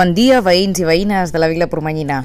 [0.00, 2.24] Buen día, veïns y veïnes de la Vila Pormanyina.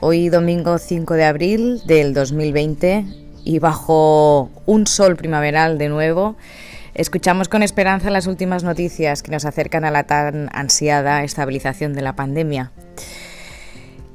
[0.00, 3.06] Hoy domingo 5 de abril del 2020
[3.44, 6.36] y bajo un sol primaveral de nuevo,
[6.92, 12.02] escuchamos con esperanza las últimas noticias que nos acercan a la tan ansiada estabilización de
[12.02, 12.72] la pandemia.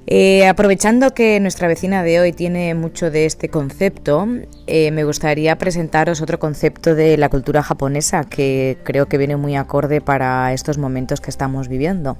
[0.06, 4.28] Eh, aprovechando que nuestra vecina de hoy tiene mucho de este concepto,
[4.68, 9.56] eh, me gustaría presentaros otro concepto de la cultura japonesa que creo que viene muy
[9.56, 12.16] acorde para estos momentos que estamos viviendo.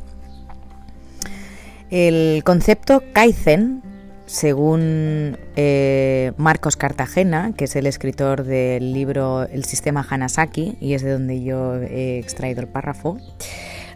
[1.90, 3.82] El concepto Kaizen,
[4.28, 11.02] según eh, Marcos Cartagena, que es el escritor del libro El sistema Hanasaki, y es
[11.02, 13.18] de donde yo he extraído el párrafo,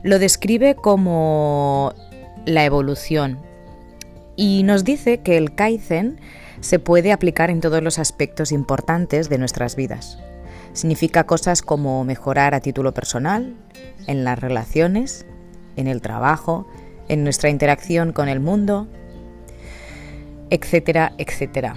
[0.01, 1.93] lo describe como
[2.45, 3.39] la evolución
[4.35, 6.19] y nos dice que el Kaizen
[6.61, 10.17] se puede aplicar en todos los aspectos importantes de nuestras vidas.
[10.73, 13.55] Significa cosas como mejorar a título personal,
[14.07, 15.27] en las relaciones,
[15.75, 16.67] en el trabajo,
[17.07, 18.87] en nuestra interacción con el mundo,
[20.49, 21.75] etcétera, etcétera.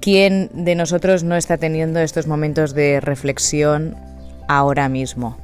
[0.00, 3.96] ¿Quién de nosotros no está teniendo estos momentos de reflexión
[4.46, 5.36] ahora mismo?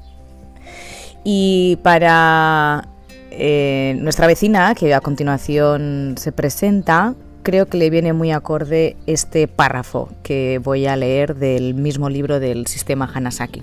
[1.25, 2.89] Y para
[3.31, 9.49] eh, nuestra vecina, que a continuación se presenta, creo que le viene muy acorde este
[9.49, 13.63] párrafo que voy a leer del mismo libro del sistema Hanasaki.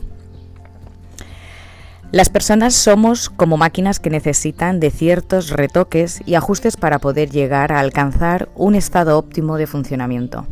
[2.11, 7.71] Las personas somos como máquinas que necesitan de ciertos retoques y ajustes para poder llegar
[7.71, 10.47] a alcanzar un estado óptimo de funcionamiento.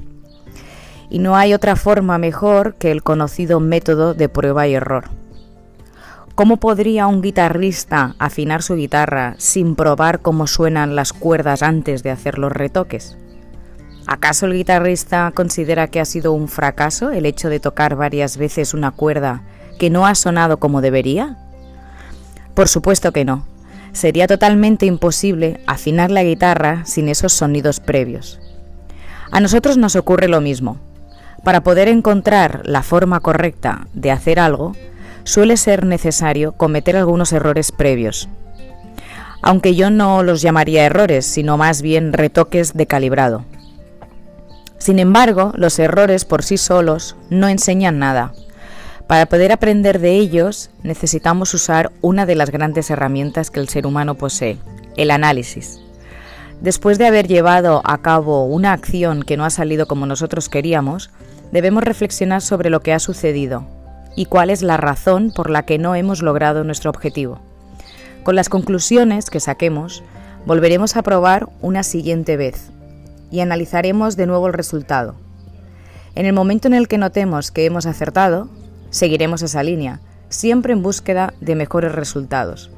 [1.10, 5.10] Y no hay otra forma mejor que el conocido método de prueba y error
[6.38, 12.12] ¿Cómo podría un guitarrista afinar su guitarra sin probar cómo suenan las cuerdas antes de
[12.12, 13.18] hacer los retoques?
[14.06, 18.76] ¿Acaso el guitarrista considera que ha sido un fracaso el hecho de tocar varias veces
[18.76, 19.42] una cuerda
[19.80, 21.47] que no ha sonado como debería?
[22.58, 23.46] Por supuesto que no.
[23.92, 28.40] Sería totalmente imposible afinar la guitarra sin esos sonidos previos.
[29.30, 30.80] A nosotros nos ocurre lo mismo.
[31.44, 34.76] Para poder encontrar la forma correcta de hacer algo,
[35.24, 38.28] suele ser necesario cometer algunos errores previos.
[39.44, 43.46] Aunque yo no los llamaría errores, sino más bien retoques de calibrado.
[44.80, 48.34] Sin embargo, los errores por sí solos no enseñan nada.
[49.08, 53.88] Para poder aprender de ellos necesitamos usar una de las grandes herramientas que el ser
[53.88, 54.58] humano posee,
[54.98, 55.80] el análisis.
[56.60, 61.10] Después de haber llevado a cabo una acción que no ha salido como nosotros queríamos,
[61.54, 63.66] debemos reflexionar sobre lo que ha sucedido,
[64.18, 67.40] y cuál es la razón por la que no hemos logrado nuestro objetivo.
[68.24, 70.04] Con las conclusiones que saquemos,
[70.46, 72.72] volveremos a probar una siguiente vez
[73.32, 75.16] y analizaremos de nuevo el resultado.
[76.16, 78.50] En el momento en el que notemos que hemos acertado,
[78.90, 80.00] seguiremos esa línea,
[80.30, 82.72] siempre en búsqueda de mejores resultados,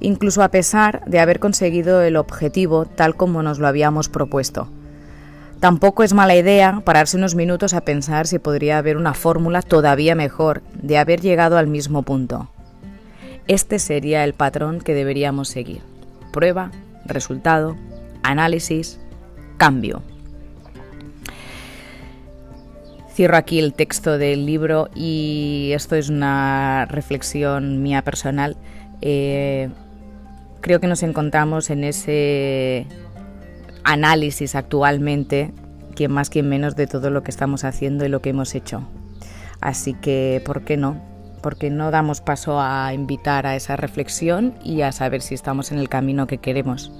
[0.00, 4.68] incluso a pesar de haber conseguido el objetivo tal como nos lo habíamos propuesto.
[5.60, 10.16] Tampoco es mala idea pararse unos minutos a pensar si podría haber una fórmula todavía
[10.16, 12.48] mejor de haber llegado al mismo punto.
[13.46, 15.82] Este sería el patrón que deberíamos seguir.
[16.32, 16.72] Prueba,
[17.04, 17.76] resultado,
[18.24, 18.98] análisis,
[19.56, 20.02] cambio.
[23.14, 28.56] Cierro aquí el texto del libro y esto es una reflexión mía personal.
[29.02, 29.68] Eh,
[30.62, 32.86] creo que nos encontramos en ese
[33.84, 35.52] análisis actualmente,
[35.94, 38.88] quien más, quien menos, de todo lo que estamos haciendo y lo que hemos hecho.
[39.60, 40.96] Así que, ¿por qué no?
[41.42, 45.78] Porque no damos paso a invitar a esa reflexión y a saber si estamos en
[45.78, 46.90] el camino que queremos.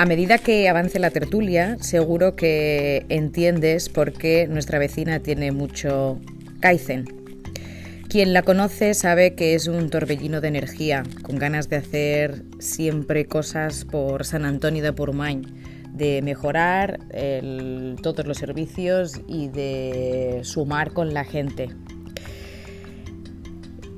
[0.00, 6.20] A medida que avance la tertulia, seguro que entiendes por qué nuestra vecina tiene mucho
[6.60, 7.04] Kaizen,
[8.08, 13.26] quien la conoce sabe que es un torbellino de energía, con ganas de hacer siempre
[13.26, 15.42] cosas por San Antonio de Purmañ,
[15.92, 17.00] de mejorar
[18.00, 21.70] todos los servicios y de sumar con la gente.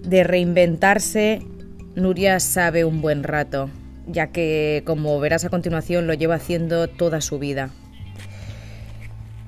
[0.02, 1.43] De reinventarse,
[1.94, 3.69] Nuria sabe un buen rato,
[4.06, 7.70] ya que, como verás a continuación, lo lleva haciendo toda su vida.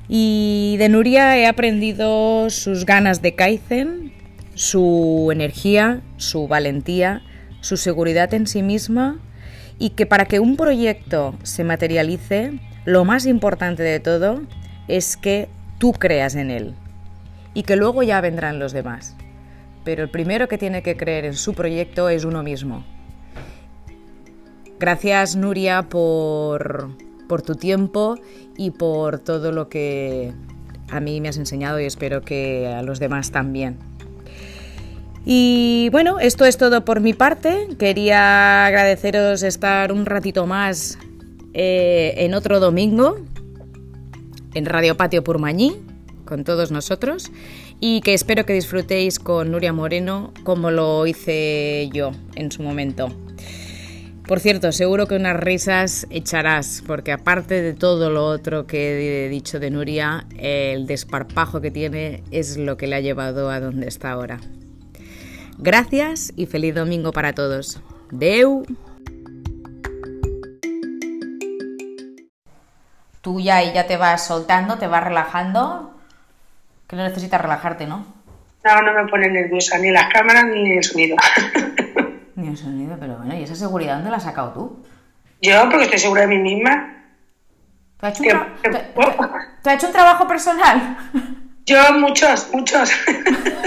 [0.08, 4.12] Y de Nuria he aprendido sus ganas de Kaizen,
[4.54, 7.22] su energía, su valentía,
[7.60, 9.19] su seguridad en sí misma
[9.78, 14.43] y que para que un proyecto se materialice, lo más importante de todo
[14.88, 16.75] es que tú creas en él
[17.54, 19.16] y que luego ya vendrán los demás.
[19.84, 22.84] Pero el primero que tiene que creer en su proyecto es uno mismo.
[24.82, 26.88] Gracias Nuria por,
[27.29, 28.19] por tu tiempo
[28.56, 30.32] y por todo lo que
[30.90, 33.79] a mí me has enseñado y espero que a los demás también.
[35.25, 37.69] Y bueno, esto es todo por mi parte.
[37.79, 40.99] Quería agradeceros estar un ratito más
[41.55, 43.19] eh, en otro domingo
[44.52, 45.76] en Radio Patio Purmañí
[46.25, 47.31] con todos nosotros
[47.78, 53.12] y que espero que disfrutéis con Nuria Moreno como lo hice yo en su momento.
[54.32, 59.29] Por cierto, seguro que unas risas echarás, porque aparte de todo lo otro que he
[59.29, 63.88] dicho de Nuria, el desparpajo que tiene es lo que le ha llevado a donde
[63.88, 64.40] está ahora.
[65.58, 67.82] Gracias y feliz domingo para todos.
[68.11, 68.64] Deu.
[73.20, 75.94] Tú ya y ya te vas soltando, te vas relajando,
[76.88, 78.06] que no necesitas relajarte, ¿no?
[78.64, 81.17] No, no me pone nerviosa ni las cámaras ni el sonido.
[82.42, 84.84] ni el sonido, pero bueno, ¿y esa seguridad dónde la has sacado tú?
[85.40, 87.04] Yo, porque estoy segura de mí misma.
[87.98, 88.24] ¿Te ha hecho,
[89.70, 90.98] hecho un trabajo personal?
[91.66, 92.90] Yo, muchos, muchos.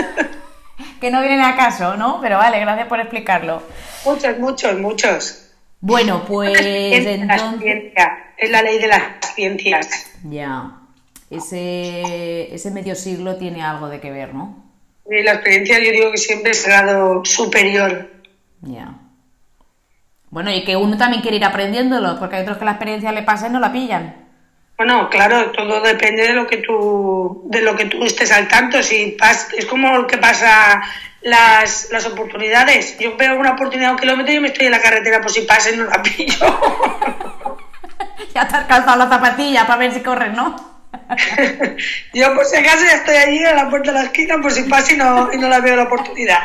[1.02, 2.20] que no vienen a caso, ¿no?
[2.22, 3.64] Pero vale, gracias por explicarlo.
[4.04, 5.52] Muchos, muchos, muchos.
[5.80, 7.94] Bueno, pues entonces...
[8.38, 9.02] es la ley de las
[9.36, 10.12] ciencias.
[10.24, 10.72] Ya.
[11.30, 14.64] Ese, ese medio siglo tiene algo de que ver, ¿no?
[15.10, 18.15] Y la experiencia yo digo que siempre es grado superior.
[18.62, 18.94] Ya.
[20.30, 23.24] Bueno, y que uno también quiere ir aprendiéndolo, porque hay otros que la experiencia le
[23.24, 24.26] pasa y no la pillan.
[24.78, 28.84] Bueno, claro, todo depende de lo que tú, de lo que tú estés al tanto.
[28.84, 29.16] Si
[29.58, 30.82] es como lo que pasa
[31.26, 32.98] las, las oportunidades.
[33.00, 35.42] Yo veo una oportunidad a un kilómetro y me estoy en la carretera, por si
[35.42, 36.36] pasa y no la pillo.
[38.34, 40.56] ya te has calzado la zapatilla para ver si corres, ¿no?
[42.14, 44.64] Yo por si acaso ya estoy allí en la puerta de la esquina por si
[44.64, 46.42] pasa y no, y no la veo la oportunidad.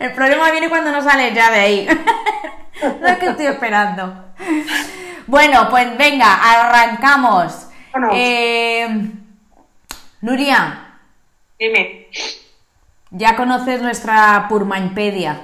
[0.00, 1.88] El problema viene cuando no sale ya de ahí.
[3.00, 4.32] no es que estoy esperando.
[5.26, 7.68] Bueno, pues venga, arrancamos.
[8.14, 8.88] Eh,
[10.22, 10.96] Nuria.
[11.58, 12.06] Dime.
[13.10, 15.38] Ya conoces nuestra Purmañpedia.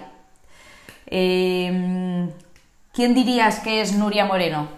[1.06, 2.26] Eh,
[2.94, 4.70] ¿Quién dirías que es Nuria Moreno?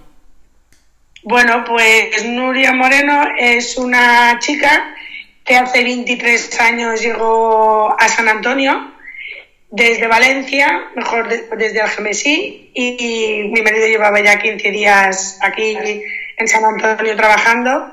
[1.22, 4.92] Bueno, pues Nuria Moreno es una chica
[5.44, 8.97] que hace 23 años llegó a San Antonio
[9.70, 15.76] desde Valencia, mejor desde Algemesí, y, mi marido llevaba ya 15 días aquí
[16.36, 17.92] en San Antonio trabajando.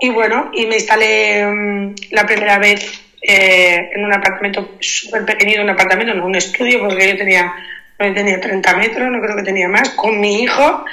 [0.00, 5.62] Y bueno, y me instalé mm, la primera vez eh, en un apartamento súper pequeñito,
[5.62, 7.54] un apartamento, no un estudio, porque yo tenía,
[7.98, 10.84] no tenía 30 metros, no creo que tenía más, con mi hijo,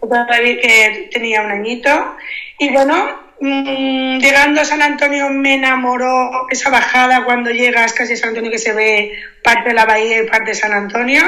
[0.00, 2.16] que tenía un añito.
[2.58, 8.16] Y bueno, Mm, llegando a San Antonio me enamoró esa bajada cuando llegas casi a
[8.16, 9.12] San Antonio que se ve
[9.44, 11.22] parte de la bahía y parte de San Antonio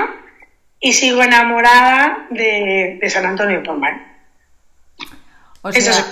[0.80, 3.94] y sigo enamorada de, San Antonio Pomar.
[5.62, 6.04] O sea,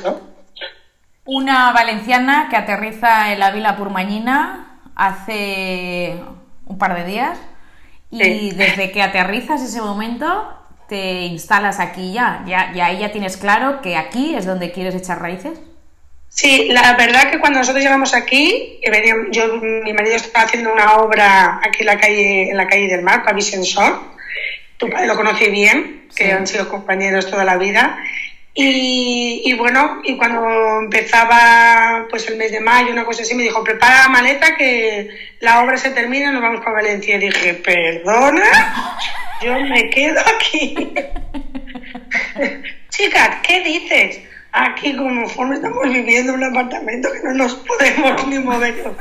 [1.25, 6.15] una valenciana que aterriza en la vila purmañina hace
[6.67, 7.39] un par de días
[8.11, 10.55] y desde que aterrizas ese momento
[10.89, 14.95] te instalas aquí ya, ya, ya ahí ya tienes claro que aquí es donde quieres
[14.95, 15.61] echar raíces.
[16.29, 18.81] Sí, la verdad que cuando nosotros llegamos aquí,
[19.33, 23.03] yo, mi marido estaba haciendo una obra aquí en la calle, en la calle del
[23.03, 23.97] mar, Pavision Shore.
[24.77, 27.99] Tu padre lo conoce bien, que han sido compañeros toda la vida.
[28.55, 33.43] Y, y, bueno, y cuando empezaba pues el mes de mayo, una cosa así, me
[33.45, 37.17] dijo, prepara la maleta que la obra se termina y nos vamos para Valencia.
[37.17, 38.99] Y dije, perdona,
[39.43, 40.75] yo me quedo aquí.
[42.91, 44.28] Chica, ¿qué dices?
[44.53, 48.93] Aquí conforme estamos viviendo en un apartamento que no nos podemos ni mover.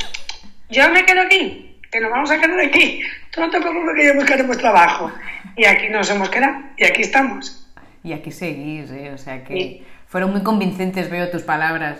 [0.70, 3.02] Yo me quedo aquí, que nos vamos a quedar aquí.
[3.32, 5.12] Tú no te preocupes que ya buscaremos trabajo.
[5.56, 7.68] Y aquí nos hemos quedado, y aquí estamos.
[8.04, 9.12] Y aquí seguís, ¿eh?
[9.14, 12.00] O sea que fueron muy convincentes, veo tus palabras.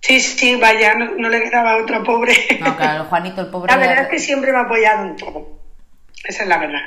[0.00, 2.34] Sí, sí, vaya, no, le quedaba otra pobre.
[2.60, 3.72] No, claro, Juanito, el pobre.
[3.72, 5.60] La verdad es que siempre me ha apoyado en todo.
[6.24, 6.80] Esa es la verdad.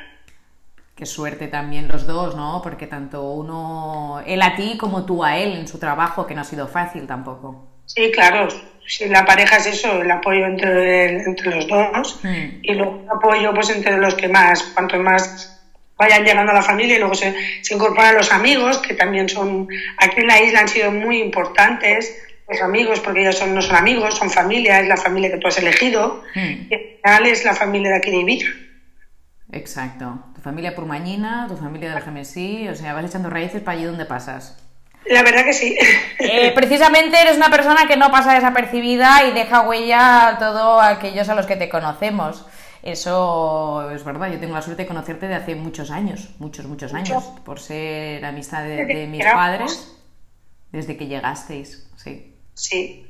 [0.95, 2.61] Qué suerte también los dos, ¿no?
[2.63, 6.41] Porque tanto uno, él a ti como tú a él en su trabajo, que no
[6.41, 7.67] ha sido fácil tampoco.
[7.85, 8.47] Sí, claro.
[8.87, 12.59] Si la pareja es eso, el apoyo entre, entre los dos hmm.
[12.61, 15.51] y luego el apoyo pues entre los que más, cuanto más
[15.97, 19.67] vayan llegando a la familia y luego se, se incorporan los amigos, que también son,
[19.97, 22.15] aquí en la isla han sido muy importantes,
[22.47, 25.47] los amigos, porque ellos son, no son amigos, son familia, es la familia que tú
[25.47, 26.67] has elegido, hmm.
[26.69, 28.49] y al final es la familia de aquí de Ibiza.
[29.51, 30.19] Exacto.
[30.45, 34.55] Familia purmañina, tu familia del Gemesí, o sea, vas echando raíces para allí donde pasas.
[35.07, 35.75] La verdad que sí.
[36.19, 41.29] Eh, precisamente eres una persona que no pasa desapercibida y deja huella a todos aquellos
[41.29, 42.45] a los que te conocemos.
[42.83, 46.93] Eso es verdad, yo tengo la suerte de conocerte de hace muchos años, muchos, muchos
[46.93, 49.97] años, por ser amistad de, mis padres
[50.71, 52.35] desde que llegasteis, sí.
[52.53, 53.07] Sí.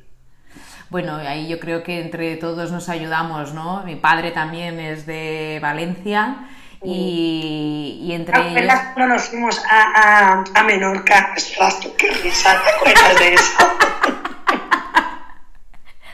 [0.89, 3.83] bueno, ahí yo creo que entre todos nos ayudamos, ¿no?
[3.83, 6.47] Mi padre también es de Valencia
[6.83, 8.73] y, entre ah, ellos...
[8.97, 13.53] No nos fuimos a, a, Menorca, ostras, qué risa, ¿te acuerdas de eso?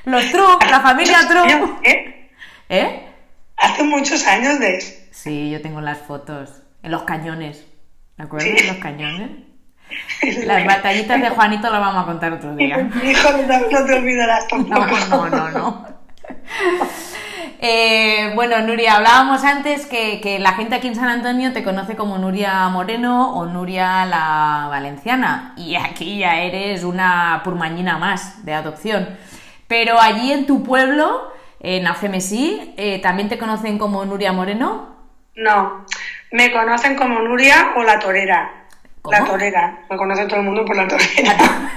[0.05, 1.79] Los Trump, la familia Trump.
[1.83, 2.31] ¿Eh?
[2.69, 3.07] ¿Eh?
[3.57, 4.93] Hace muchos años de eso.
[5.11, 6.63] Sí, yo tengo las fotos.
[6.81, 7.63] En los cañones.
[8.17, 8.47] ¿De acuerdo?
[8.47, 9.29] En los cañones.
[10.45, 12.89] Las batallitas de Juanito las vamos a contar otro día.
[13.03, 13.29] Hijo,
[13.69, 14.97] no te olvidarás tampoco.
[15.09, 15.87] No, no, no.
[17.63, 21.95] Eh, bueno, Nuria, hablábamos antes que, que, la gente aquí en San Antonio te conoce
[21.95, 25.53] como Nuria Moreno o Nuria la Valenciana.
[25.55, 29.07] Y aquí ya eres una purmañina más de adopción.
[29.67, 34.95] Pero allí en tu pueblo, en Afemesí, eh, ¿también te conocen como Nuria Moreno?
[35.35, 35.85] No,
[36.31, 38.65] me conocen como Nuria o la torera.
[39.07, 41.37] La torera, me conoce todo el mundo por la torera.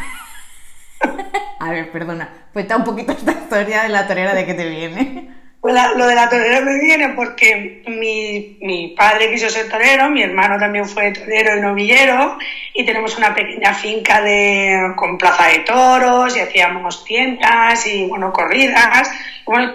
[1.61, 5.44] A ver, perdona, cuenta un poquito esta historia de la torera de qué te viene.
[5.65, 10.23] Pues lo de la torera me viene porque mi, mi, padre quiso ser torero, mi
[10.23, 12.37] hermano también fue torero y novillero,
[12.75, 18.31] y tenemos una pequeña finca de, con plaza de toros, y hacíamos tiendas y, bueno,
[18.31, 19.11] corridas.
[19.47, 19.73] bueno,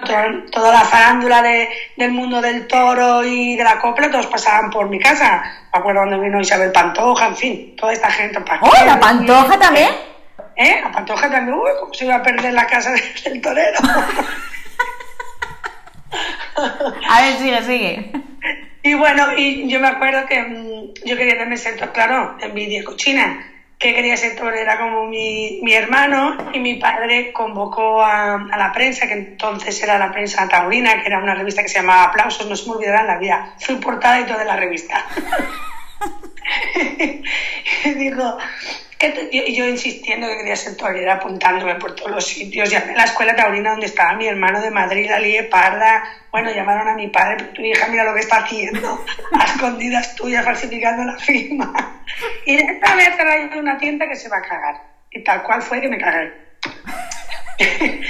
[0.51, 1.67] toda, la farándula de,
[1.97, 5.41] del mundo del toro y de la copla, todos pasaban por mi casa.
[5.73, 8.37] Me acuerdo cuando vino Isabel Pantoja, en fin, toda esta gente.
[8.61, 9.89] ¡Oh, la Pantoja también!
[10.55, 10.81] ¿Eh?
[10.83, 12.93] La Pantoja también, uy, cómo se iba a perder la casa
[13.25, 13.79] del torero.
[17.09, 18.11] A ver, sigue, sigue.
[18.81, 23.45] Y bueno, y yo me acuerdo que mm, yo quería también ser, claro, envidia cochina,
[23.77, 28.71] que quería ser torera como mi, mi hermano y mi padre convocó a, a, la
[28.71, 32.47] prensa, que entonces era la prensa taurina, que era una revista que se llamaba Aplausos,
[32.47, 33.53] no se me olvidará en la vida.
[33.59, 35.05] Fui portada y toda la revista.
[37.83, 38.37] Y digo,
[39.31, 42.69] y yo insistiendo que quería ser torera, apuntándome por todos los sitios.
[42.69, 46.03] Llamé a la escuela taurina donde estaba mi hermano de Madrid, la Lie Parda.
[46.31, 49.05] Bueno, llamaron a mi padre, pero tu hija mira lo que está haciendo,
[49.39, 52.03] a escondidas tuyas, falsificando la firma.
[52.45, 54.75] Y esta vez cerré una tienda que se va a cagar.
[55.11, 56.33] Y tal cual fue que me cagué.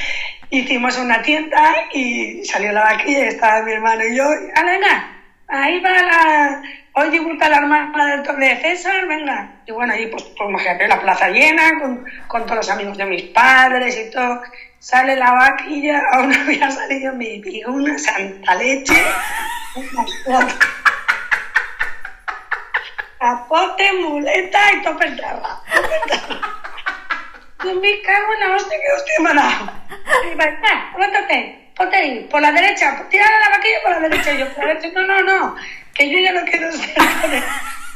[0.49, 5.79] Hicimos una tienda y salió la vaquilla y estaba mi hermano y yo, Alena, ahí
[5.81, 6.61] va la,
[6.93, 9.61] hoy debuta la hermana de César, venga.
[9.65, 13.05] Y bueno, ahí pues, pues imagínate, la plaza llena, con, con, todos los amigos de
[13.05, 14.41] mis padres y todo.
[14.79, 19.01] Sale la vaquilla, aún no había salido mi una santa leche,
[23.19, 25.61] capote, muleta y tope terra.
[27.63, 29.69] Yo me cago en la hostia que me ha dado.
[30.31, 30.45] Y va,
[30.93, 34.31] levántate, ponte ahí, por la derecha, tira la vaquilla por la derecha.
[34.31, 35.55] Y yo, por la derecha, no, no, no
[35.99, 37.43] que yo ya no quiero ser.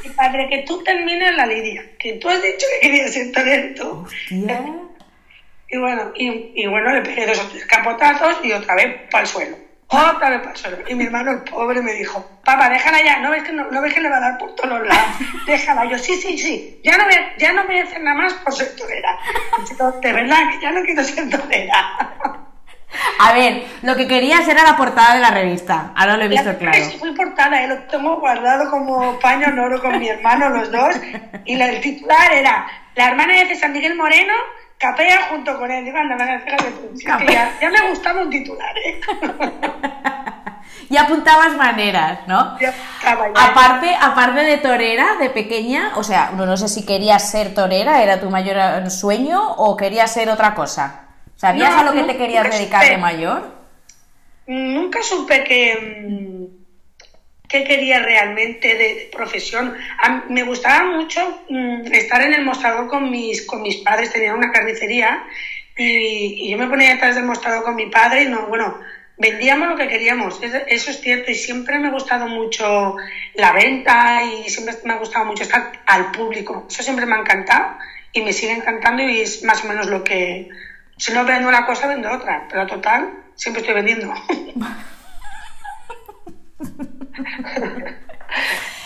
[0.03, 4.05] Y padre, que tú termines la lidia, que tú has dicho que querías ser talento.
[4.29, 9.23] Y bueno, y, y, bueno, le pegué dos o tres capotazos y otra vez para
[9.23, 9.57] el suelo.
[9.87, 10.77] Otra vez para el suelo.
[10.87, 13.81] Y mi hermano, el pobre, me dijo, papá, déjala ya, ¿no ves que, no, no
[13.81, 15.15] ves que le va a dar por todos los lados?
[15.47, 15.85] Déjala.
[15.85, 18.53] Yo, sí, sí, sí, ya no, voy, ya no voy a hacer nada más por
[18.53, 19.17] ser torera.
[20.01, 21.97] De verdad, que ya no quiero ser torera.
[23.19, 25.91] A ver, lo que querías era la portada de la revista.
[25.95, 26.77] Ahora lo he visto claro.
[26.83, 27.67] Sí, fui portada, ¿eh?
[27.67, 30.95] lo tengo guardado como paño en oro con mi hermano, los dos.
[31.45, 34.33] Y el titular era La hermana de San Miguel Moreno
[34.77, 35.85] capea junto con él.
[35.85, 36.17] Digo, anda,
[37.27, 39.01] ya, ya, me gustaba un titular, ¿eh?
[40.89, 42.57] y apuntabas maneras, ¿no?
[43.35, 48.19] aparte, aparte de torera, de pequeña, o sea, no sé si querías ser torera, ¿era
[48.19, 51.03] tu mayor sueño o querías ser otra cosa?
[51.43, 53.53] ¿Sabías a lo que te querías dedicar de mayor?
[54.47, 56.45] Nunca supe que, mm,
[57.49, 59.75] qué quería realmente de, profesión.
[60.29, 61.19] me gustaba mucho
[61.49, 65.21] mm, estar en el mostrador con mis, con mis padres, tenían una carnicería
[65.75, 68.79] y, yo me ponía detrás del mostrador con mi padre y no, bueno,
[69.17, 72.95] vendíamos lo que queríamos, eso es cierto, y siempre me ha gustado mucho
[73.35, 76.67] la venta y siempre me ha gustado mucho estar al público.
[76.69, 77.77] Eso siempre me ha encantado
[78.13, 80.47] y me sigue encantando y es más o menos lo que,
[80.97, 82.47] si no vendo una cosa, vendo otra.
[82.49, 84.13] Pero total, siempre estoy vendiendo.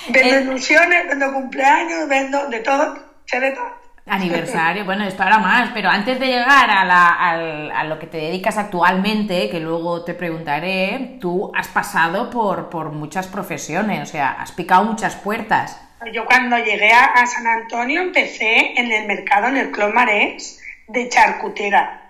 [0.10, 3.88] vendo eh, ilusiones, vendo cumpleaños, vendo de todo, sé de todo.
[4.10, 8.16] Aniversario, bueno, esto ahora más, pero antes de llegar a, la, a, lo que te
[8.16, 14.32] dedicas actualmente, que luego te preguntaré, tú has pasado por, por muchas profesiones, o sea,
[14.40, 15.82] has picado muchas puertas.
[16.14, 21.10] Yo cuando llegué a, San Antonio empecé en el mercado, en el Club Marés, de
[21.10, 22.04] charcutera,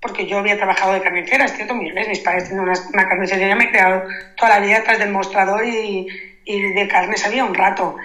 [0.00, 3.54] porque yo había trabajado de carnicera, es cierto, millones, mis padres tienen una, una carnicería,
[3.56, 4.02] me he creado
[4.36, 6.06] toda la vida tras del mostrador y,
[6.44, 7.96] y de carnes había un rato.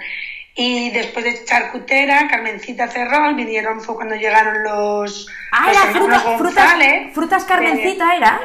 [0.54, 5.28] Y después de charcutera, Carmencita cerró, vinieron, fue cuando llegaron los.
[5.52, 6.90] Ah, los era hermanos fruta- González.
[7.14, 8.40] frutas, frutas Carmencita, ¿era?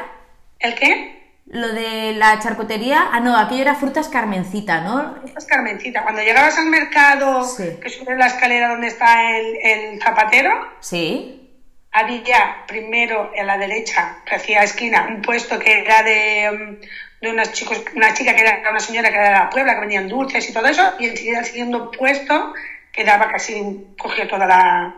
[0.60, 1.16] ¿El qué?
[1.46, 3.08] Lo de la charcutería.
[3.12, 5.16] Ah, no, aquello era frutas Carmencita, ¿no?
[5.36, 6.02] Es Carmencita.
[6.04, 7.76] Cuando llegabas al mercado, Sí.
[7.82, 10.50] que subes la escalera donde está el, el zapatero,
[10.80, 11.45] Sí.
[11.96, 17.30] Había primero en la derecha, que hacía esquina, un puesto que era de, mm, de
[17.30, 20.08] unas chicos, una chica que era una señora que era de la Puebla, que vendían
[20.08, 22.52] dulces y todo eso, y enseguida el segundo puesto
[22.92, 24.94] que daba casi, cogió toda la,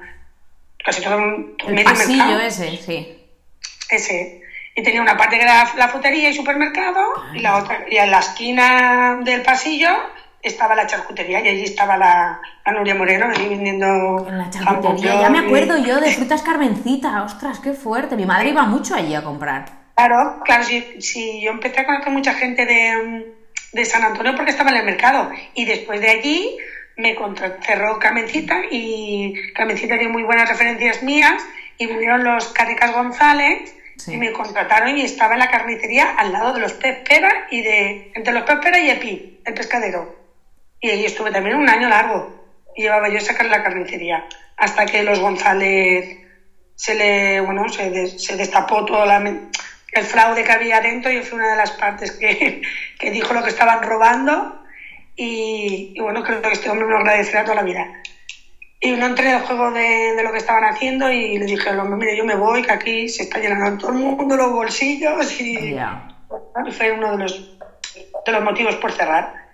[0.85, 2.41] casi todo un El medio pasillo mercado.
[2.41, 3.19] ese, sí.
[3.91, 4.43] Ese.
[4.75, 8.11] Y tenía una parte que era la frutería y supermercado, y la otra, y en
[8.11, 9.97] la esquina del pasillo
[10.43, 15.21] estaba la charcutería, y allí estaba la, la Nuria Moreno, vendiendo En la charcutería.
[15.23, 17.23] Ya me y- acuerdo yo de frutas Carmencita.
[17.23, 18.17] Ostras, qué fuerte.
[18.17, 19.65] Mi madre iba mucho allí a comprar.
[19.97, 23.35] Claro, claro, sí, sí, yo empecé a conocer mucha gente de,
[23.73, 26.57] de San Antonio porque estaba en el mercado y después de allí
[26.97, 27.17] me
[27.63, 31.43] cerró Carmencita y Carmencita dio muy buenas referencias mías
[31.79, 34.13] y vinieron los Carricas González Sí.
[34.15, 37.63] y me contrataron y estaba en la carnicería al lado de los Pez Pera y
[37.63, 40.15] de, entre los Pez Pera y Epi, el pescadero.
[40.81, 42.39] Y ahí estuve también un año largo
[42.79, 44.25] llevaba yo a sacar la carnicería
[44.57, 46.19] hasta que los González
[46.77, 51.11] se le, bueno, se, se destapó todo la el fraude que había dentro.
[51.11, 52.63] Yo fui una de las partes que,
[52.99, 54.63] que dijo lo que estaban robando
[55.17, 57.85] y, y bueno, creo que este hombre me lo agradecerá toda la vida.
[58.81, 61.69] Y no entré en el juego de, de lo que estaban haciendo y le dije
[61.69, 64.53] al hombre, mire, yo me voy, que aquí se está llenando todo el mundo los
[64.53, 66.07] bolsillos y, Ya.
[66.65, 67.59] y fue uno de los,
[68.25, 69.48] de los motivos por cerrar.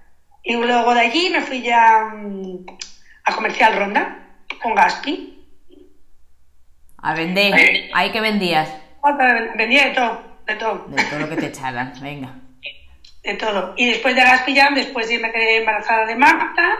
[0.44, 2.66] Y luego de allí me fui ya mm,
[3.24, 4.18] a Comercial Ronda
[4.62, 5.30] con Gaspi.
[6.98, 7.90] A vender.
[7.94, 8.68] Ahí que vendías.
[9.56, 11.92] Vendía de todo, de todo, De todo lo que te echaran.
[12.00, 12.34] Venga.
[13.22, 13.74] de todo.
[13.76, 16.76] Y después de Gaspi ya, después me quedé embarazada de Marta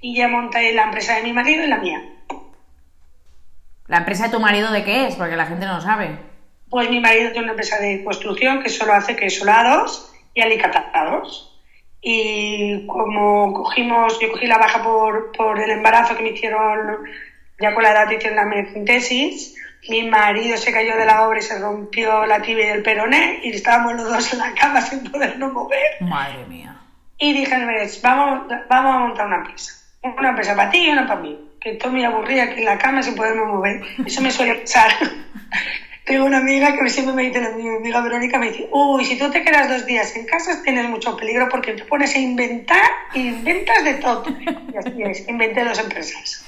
[0.00, 2.02] y ya monté la empresa de mi marido y la mía.
[3.86, 5.16] ¿La empresa de tu marido de qué es?
[5.16, 6.18] Porque la gente no lo sabe.
[6.70, 11.53] Pues mi marido tiene una empresa de construcción que solo hace quesolados y alicatados.
[12.06, 16.98] Y como cogimos, yo cogí la baja por, por el embarazo que me hicieron,
[17.58, 19.56] ya con la edad hicieron la mecentesis,
[19.88, 23.40] mi marido se cayó de la obra y se rompió la tibia y el peroné
[23.42, 26.00] y estábamos los dos en la cama sin podernos mover.
[26.00, 26.76] Madre mía.
[27.18, 29.72] Y dije, "Ves, vamos, vamos a montar una empresa.
[30.02, 31.38] Una empresa para ti y una para mí.
[31.58, 33.80] Que estoy muy aburrida aquí en la cama sin poderme mover.
[34.04, 34.90] Eso me suele pasar.
[36.04, 39.30] Tengo una amiga que siempre me dice, mi amiga Verónica me dice, uy, si tú
[39.30, 43.28] te quedas dos días en casa tienes mucho peligro porque te pones a inventar y
[43.28, 44.24] inventas de todo.
[44.28, 46.44] Y así es, inventé dos empresas.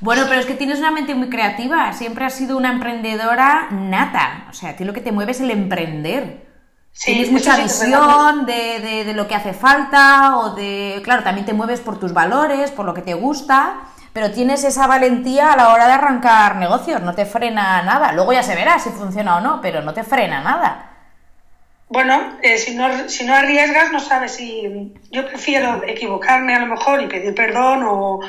[0.00, 1.92] Bueno, pero es que tienes una mente muy creativa.
[1.94, 4.48] Siempre has sido una emprendedora nata.
[4.50, 6.44] O sea, a ti lo que te mueve es el emprender.
[6.92, 11.00] Sí, Tienes mucha sí visión de, de- de lo que hace falta o de...
[11.02, 13.80] Claro, también te mueves por tus valores, por lo que te gusta,
[14.14, 18.12] pero tienes esa valentía a la hora de arrancar negocios, no te frena nada.
[18.12, 20.92] Luego ya se verá si funciona o no, pero no te frena nada.
[21.88, 24.94] Bueno, eh, si, no, si no arriesgas, no sabes si.
[25.10, 28.20] Yo prefiero equivocarme a lo mejor y pedir perdón o,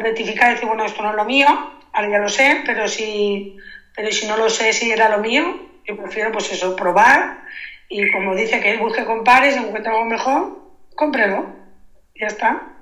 [0.00, 1.46] rectificar y decir, bueno, esto no es lo mío,
[1.92, 3.56] ahora ya lo sé, pero si,
[3.94, 5.44] pero si no lo sé si era lo mío,
[5.84, 7.44] yo prefiero, pues eso, probar
[7.88, 10.58] y como dice que busque compares, encuentra algo mejor,
[10.96, 11.46] cómprelo.
[12.18, 12.73] Ya está.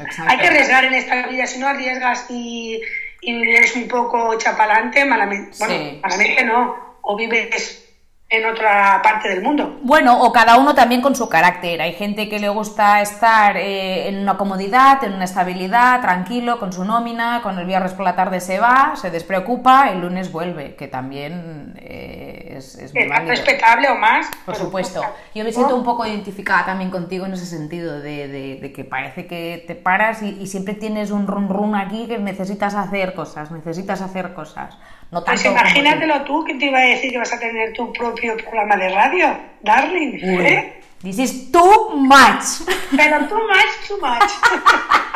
[0.00, 0.30] Exacto.
[0.32, 2.80] Hay que arriesgar en esta vida, si no arriesgas y,
[3.20, 5.56] y eres un poco chapalante, malamente.
[5.58, 5.98] Bueno, Sí.
[6.02, 7.87] malamente no, o vives
[8.30, 9.78] en otra parte del mundo.
[9.82, 11.80] Bueno, o cada uno también con su carácter.
[11.80, 16.70] Hay gente que le gusta estar eh, en una comodidad, en una estabilidad, tranquilo, con
[16.74, 20.74] su nómina, con el viernes por la tarde se va, se despreocupa, el lunes vuelve,
[20.74, 23.30] que también eh, es, es muy válido.
[23.30, 24.26] respetable o más.
[24.44, 25.00] Por supuesto.
[25.34, 28.84] Yo me siento un poco identificada también contigo en ese sentido, de, de- de que
[28.84, 33.14] parece que te paras y, y siempre tienes un run run aquí que necesitas hacer
[33.14, 34.76] cosas, necesitas hacer cosas.
[35.10, 37.92] No Pues tanto imagínatelo tú que te iba a decir que vas a tener tu
[37.92, 40.20] propio programa de radio, darling.
[40.22, 40.82] Uy, ¿eh?
[41.02, 42.66] This is too much.
[42.96, 44.30] Pero too much, too much.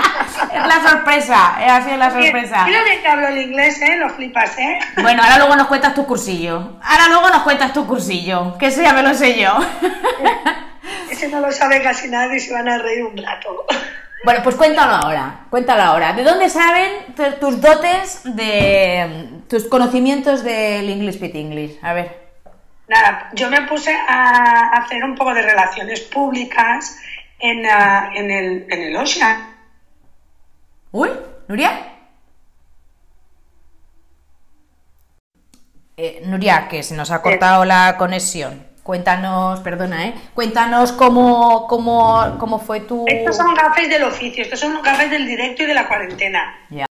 [0.53, 2.65] Es la sorpresa, eh, ha sido la sorpresa.
[2.65, 3.97] Mira que hablo el inglés, ¿eh?
[3.97, 4.79] Lo flipas, ¿eh?
[5.01, 6.79] Bueno, ahora luego nos cuentas tu cursillo.
[6.83, 9.59] Ahora luego nos cuentas tu cursillo, que eso ya me lo sé yo.
[11.11, 13.67] Ese no lo sabe casi nadie y se van a reír un rato.
[14.25, 16.13] Bueno, pues cuéntalo ahora, cuéntalo ahora.
[16.13, 21.79] ¿De dónde saben tu- tus dotes de tus conocimientos del English Pit English?
[21.83, 22.23] A ver.
[22.89, 26.99] Nada, yo me puse a hacer un poco de relaciones públicas
[27.41, 29.57] en, ah, en, el, en el Ocean.
[30.93, 31.11] Uy,
[31.49, 31.89] Nuria.
[35.97, 38.67] Eh, Nuria, que se nos ha cortado la conexión.
[38.83, 40.15] Cuéntanos, perdona, ¿eh?
[40.35, 43.05] Cuéntanos cómo, cómo, cómo fue tu...
[43.07, 46.59] Estos son cafés del oficio, estos son cafés del directo y de la cuarentena.
[46.69, 46.87] Ya.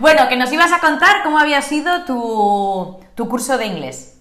[0.00, 4.18] Bueno, que nos ibas a contar cómo había sido tu, tu curso de inglés.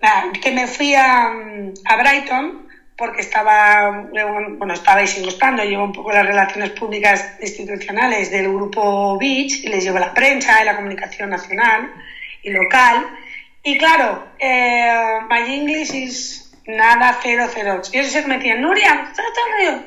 [0.00, 5.84] Nada, que me fui a, a Brighton porque estaba, bueno, estaba y sigo estando, llevo
[5.84, 10.66] un poco las relaciones públicas institucionales del grupo Beach y les llevo la prensa y
[10.66, 11.90] la comunicación nacional
[12.42, 13.06] y local.
[13.62, 17.82] Y claro, eh, my English is nada cero cero.
[17.92, 19.12] Yo sé que me decían, Nuria,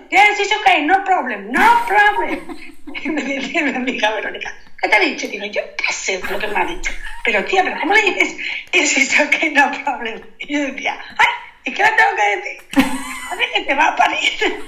[0.09, 2.57] yes, it's okay, no problem, no problem.
[3.03, 5.27] Y me decía mi amiga Verónica, ¿qué te ha dicho?
[5.27, 6.91] Digo, yo qué sé lo que me ha dicho.
[7.23, 8.37] Pero tía, ¿pero cómo le dices?
[8.71, 10.21] Yes, it's okay, no problem.
[10.37, 11.27] Y yo decía, ay,
[11.63, 12.61] ¿y qué le tengo que decir?
[13.31, 14.29] A ver, que te va a parir.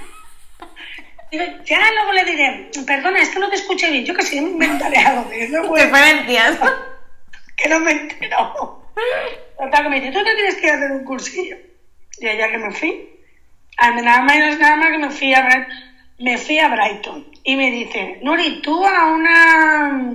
[1.30, 4.40] Digo, ya luego le diré, perdona, es que no te escuché bien, yo que sé,
[4.40, 5.30] me inventaré algo.
[5.30, 6.58] Referencias.
[7.56, 8.85] Que no me entero.
[8.96, 11.56] Que me dice, tú te tienes que hacer un cursillo.
[12.18, 13.10] Y allá que me fui,
[13.78, 15.68] nada más nada más que me fui a
[16.18, 20.14] me fui a Brighton y me dice, Nuri, tú a una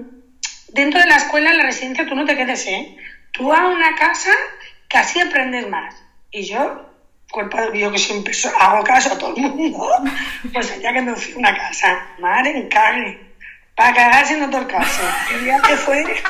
[0.70, 2.98] dentro de la escuela, en la residencia, tú no te quedes, ¿eh?
[3.32, 4.32] Tú a una casa
[4.90, 5.96] que así aprendes más.
[6.32, 6.90] Y yo,
[7.30, 9.90] cuerpo de yo que siempre hago caso a todo el mundo,
[10.54, 13.20] pues allá que me fui a una casa, madre en carne,
[13.76, 15.02] para cagarse no tocarse.
[15.34, 16.04] El día que fue,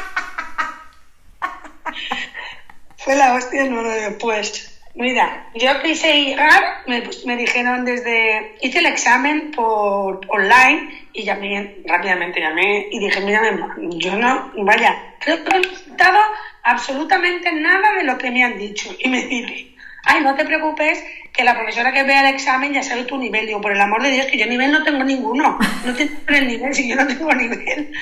[3.03, 4.67] fue la hostia no lo después.
[4.93, 11.77] Mira, yo quise llegar, me, me, dijeron desde, hice el examen por online y llamé,
[11.85, 13.41] rápidamente llamé y dije, mira,
[13.77, 16.19] yo no, vaya, no he resultado
[16.63, 18.93] absolutamente nada de lo que me han dicho.
[18.99, 22.83] Y me dice, ay, no te preocupes, que la profesora que vea el examen ya
[22.83, 23.47] sabe tu nivel.
[23.47, 25.57] Digo, por el amor de Dios, que yo nivel no tengo ninguno.
[25.85, 27.93] No tengo el nivel, si yo no tengo nivel.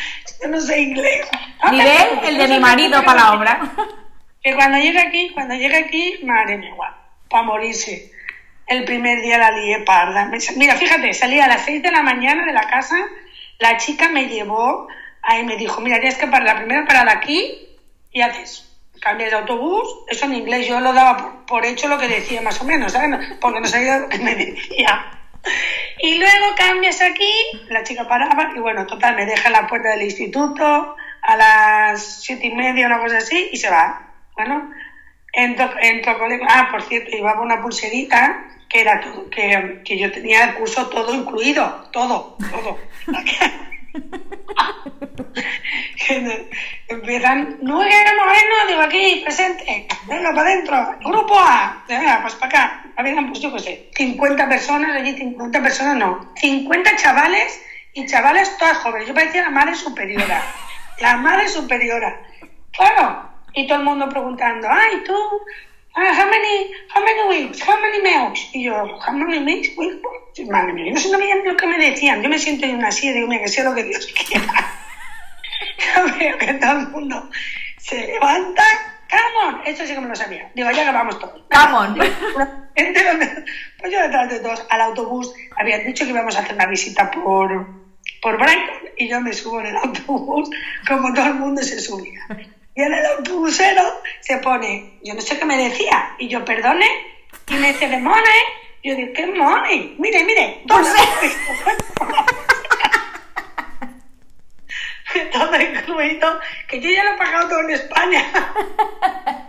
[0.41, 1.27] Yo no sé inglés.
[1.71, 3.71] nivel, el de mi marido para la obra.
[4.41, 6.73] Que cuando llegue aquí, cuando llegue aquí, madre mía,
[7.29, 8.11] para morirse.
[8.67, 10.31] El primer día la lié parda.
[10.55, 12.97] Mira, fíjate, salí a las 6 de la mañana de la casa,
[13.57, 14.87] la chica me llevó,
[15.23, 17.67] ahí me dijo, mira, tienes que parar la primera parada aquí
[18.11, 18.65] y haces
[18.99, 22.61] cambias de autobús, eso en inglés yo lo daba por, hecho lo que decía más
[22.61, 23.37] o menos, ¿sabes?
[23.39, 25.05] Porque no sabía lo que me decía.
[25.99, 27.31] Y luego cambias aquí,
[27.69, 32.23] la chica paraba y bueno, total, me deja en la puerta del instituto a las
[32.23, 34.08] siete y media, una cosa así, y se va.
[34.39, 34.71] Bueno,
[35.33, 40.53] entro, entro Ah, por cierto, llevaba una pulserita que era que, que yo tenía el
[40.53, 42.79] curso todo incluido, todo, todo.
[46.87, 51.83] Empiezan, no Moreno, digo aquí, presente, venga para adentro, grupo A,
[52.21, 52.85] pues para acá.
[52.95, 58.57] Habían, pues yo qué sé, 50 personas, allí 50 personas no, 50 chavales y chavales
[58.57, 59.05] todas jóvenes.
[59.05, 60.41] Yo parecía la madre superiora,
[61.01, 62.21] la madre superiora.
[62.71, 67.79] Claro, y todo el mundo preguntando, ay, tú, uh, how many, how many weeks, how
[67.79, 68.49] many milks?
[68.53, 69.69] Y yo, how many weeks,
[70.47, 72.21] Madre mía, no sé lo que me decían.
[72.21, 74.47] Yo me siento en una silla y digo, mira, que sea lo que Dios quiera.
[75.95, 77.29] yo veo que todo el mundo
[77.77, 78.63] se levanta,
[79.09, 80.49] come on, esto sí que me lo sabía.
[80.55, 81.41] Digo, ya acabamos todos.
[81.51, 81.95] Come on.
[81.95, 87.11] pues yo detrás de todos, al autobús, habían dicho que íbamos a hacer una visita
[87.11, 87.67] por,
[88.21, 90.49] por Brighton y yo me subo en el autobús
[90.87, 92.21] como todo el mundo se subía.
[92.79, 96.87] Y en el autobusero se pone, yo no sé qué me decía, y yo, perdone,
[97.49, 98.41] y me dice, de money.
[98.81, 99.97] Yo digo, ¿qué money?
[99.99, 100.79] Mire, mire, todo,
[105.33, 106.39] todo incluido,
[106.69, 108.25] que yo ya lo he pagado todo en España.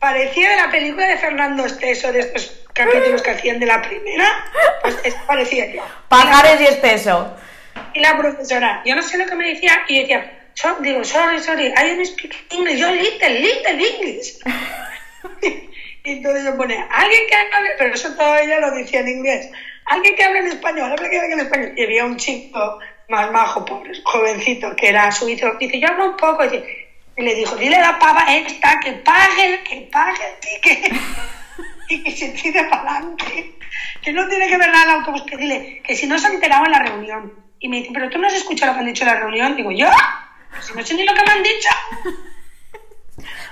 [0.00, 4.44] Parecía de la película de Fernando Esteso, de estos capítulos que hacían de la primera,
[4.82, 5.84] pues es parecía yo.
[6.08, 7.36] Pagares y Esteso.
[7.94, 10.37] Y la profesora, yo no sé lo que me decía, y decía,
[10.80, 14.38] digo, sorry, sorry, I don't speak English, yo little, little English.
[16.04, 19.50] y entonces se pone, alguien que hable, pero eso todo ella lo decía en inglés,
[19.86, 21.72] alguien que hable en español, alguien que hable en español.
[21.76, 26.16] Y había un chico más majo, pobre, jovencito, que era suizo, dice, yo hablo un
[26.16, 30.92] poco, y, le dijo, dile a la pava esta que pague, que pague el ticket
[31.88, 33.54] y que se tire para adelante,
[34.02, 36.30] que no tiene que ver nada el autobús, que dile, que si no se ha
[36.30, 37.32] enterado en la reunión.
[37.60, 39.56] Y me dice, pero tú no has escuchado lo que han dicho en la reunión.
[39.56, 39.88] Digo, ¿yo?
[40.60, 41.70] Si no sé ni lo que me han dicho.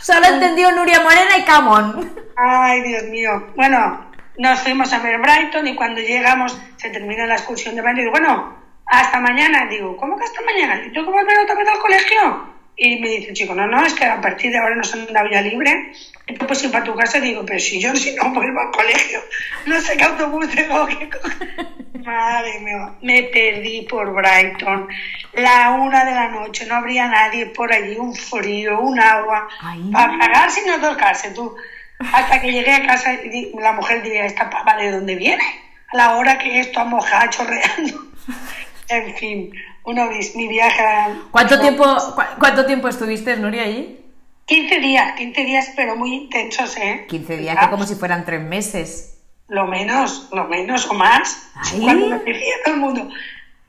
[0.00, 2.14] Solo entendió Nuria Morena y Camón.
[2.36, 3.52] Ay, Dios mío.
[3.56, 7.94] Bueno, nos fuimos a ver Brighton y cuando llegamos se termina la excursión de y
[7.94, 8.56] digo, bueno,
[8.86, 9.66] hasta mañana.
[9.66, 10.82] Digo, ¿cómo que hasta mañana?
[10.84, 12.55] ¿Y tú cómo volver otra vez al colegio?
[12.78, 15.10] Y me dice el chico, no, no, es que a partir de ahora nos han
[15.12, 15.92] dado ya libre.
[16.26, 17.18] Y tú puedes ir para tu casa.
[17.20, 19.20] Digo, pero si yo si no vuelvo al colegio,
[19.64, 21.68] no sé qué autobús tengo que coger.
[22.04, 24.88] Madre mía, me perdí por Brighton.
[25.32, 29.48] La una de la noche, no habría nadie por allí, un frío, un agua.
[29.92, 31.56] Para cagarse y no tocarse, tú.
[31.98, 35.42] Hasta que llegué a casa y la mujer diría, ¿esta papa de dónde viene?
[35.92, 38.06] A la hora que esto ha mojado, chorreando.
[38.88, 39.52] en fin,
[39.86, 40.82] uno, mi viaje...
[41.30, 41.84] ¿Cuánto tiempo,
[42.38, 44.00] ¿Cuánto tiempo estuviste, Nuria, allí?
[44.46, 47.06] 15 días, 15 días, pero muy intensos, ¿eh?
[47.08, 49.22] 15 días, que como si fueran tres meses.
[49.48, 51.50] Lo menos, lo menos o más.
[51.80, 53.08] Cuando me decía todo el mundo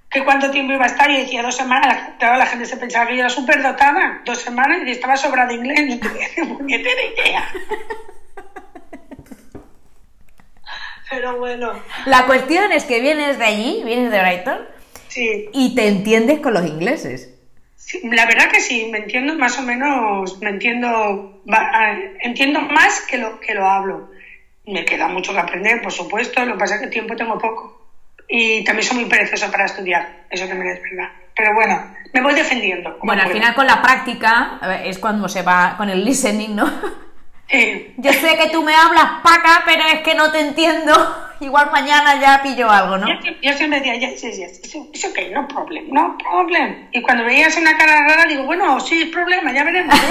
[0.09, 3.07] que cuánto tiempo iba a estar, y decía dos semanas, toda la gente se pensaba
[3.07, 6.27] que yo era súper dotada, dos semanas, y estaba sobrada de inglés, no tenía
[6.67, 7.47] ni idea.
[11.09, 11.73] Pero bueno.
[12.05, 14.76] La cuestión es que vienes de allí, vienes de Brighton,
[15.17, 15.49] sí.
[15.53, 17.37] y te entiendes con los ingleses
[18.03, 21.41] la verdad que sí, me entiendo más o menos, me entiendo,
[22.21, 24.09] entiendo más que lo que lo hablo.
[24.65, 27.87] Me queda mucho que aprender, por supuesto, lo que pasa es que tiempo tengo poco.
[28.27, 31.09] Y también soy muy perezosa para estudiar, eso también es verdad.
[31.33, 32.97] Pero bueno, me voy defendiendo.
[33.01, 36.69] Bueno, al final con la práctica es cuando se va con el listening, ¿no?
[37.49, 40.93] Yo sé que tú me hablas paca, pero es que no te entiendo.
[41.39, 43.07] Igual mañana ya pillo algo, ¿no?
[43.41, 46.87] Yo, siempre decía, yes, yes, yes, it's okay, no problem, no problem.
[46.91, 49.95] Y cuando veías una cara rara, digo, bueno, sí, es problema, ya veremos.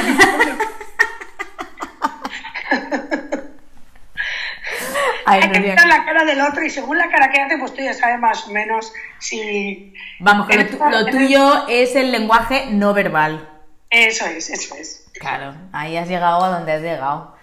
[5.29, 7.83] Hay que mirar la cara del otro y según la cara que hace, pues tú
[7.83, 9.92] ya sabes más o menos si...
[10.20, 13.56] Vamos, que lo tuyo es el lenguaje no verbal.
[13.90, 15.07] Eso es, eso es.
[15.18, 17.37] Claro, ahí has llegado a donde has llegado.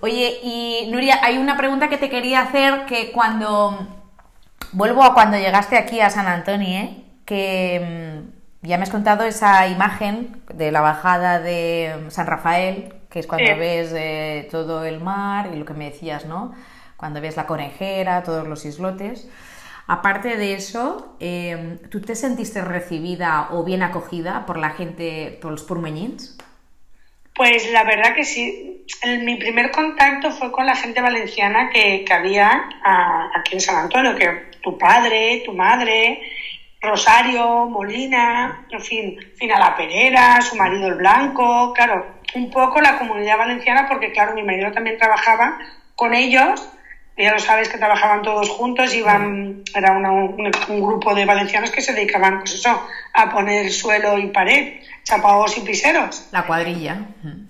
[0.00, 3.88] Oye, y Nuria, hay una pregunta que te quería hacer que cuando
[4.72, 7.04] vuelvo a cuando llegaste aquí a San Antonio, ¿eh?
[7.24, 8.20] que
[8.62, 13.26] mm, ya me has contado esa imagen de la bajada de San Rafael, que es
[13.26, 16.52] cuando ves eh, todo el mar y lo que me decías, ¿no?
[16.96, 19.28] Cuando ves la conejera, todos los islotes.
[19.86, 25.50] Aparte de eso, em, ¿tú te sentiste recibida o bien acogida por la gente, por
[25.50, 26.38] los purmeñins?
[27.34, 28.70] Pues la verdad que sí.
[29.22, 32.68] mi primer contacto fue con la gente valenciana que, había
[33.34, 36.20] aquí en San Antonio, que tu padre, tu madre,
[36.80, 42.98] Rosario, Molina, en fin, Fina La Perera, su marido el Blanco, claro, un poco la
[42.98, 45.58] comunidad valenciana, porque claro, mi marido también trabajaba
[45.96, 46.68] con ellos,
[47.16, 50.50] ya lo sabes que trabajaban todos juntos, iban, era un,
[50.80, 55.60] grupo de valencianos que se dedicaban, pues eso, a poner suelo y pared chapados y
[55.60, 56.28] piseros.
[56.32, 56.98] La cuadrilla.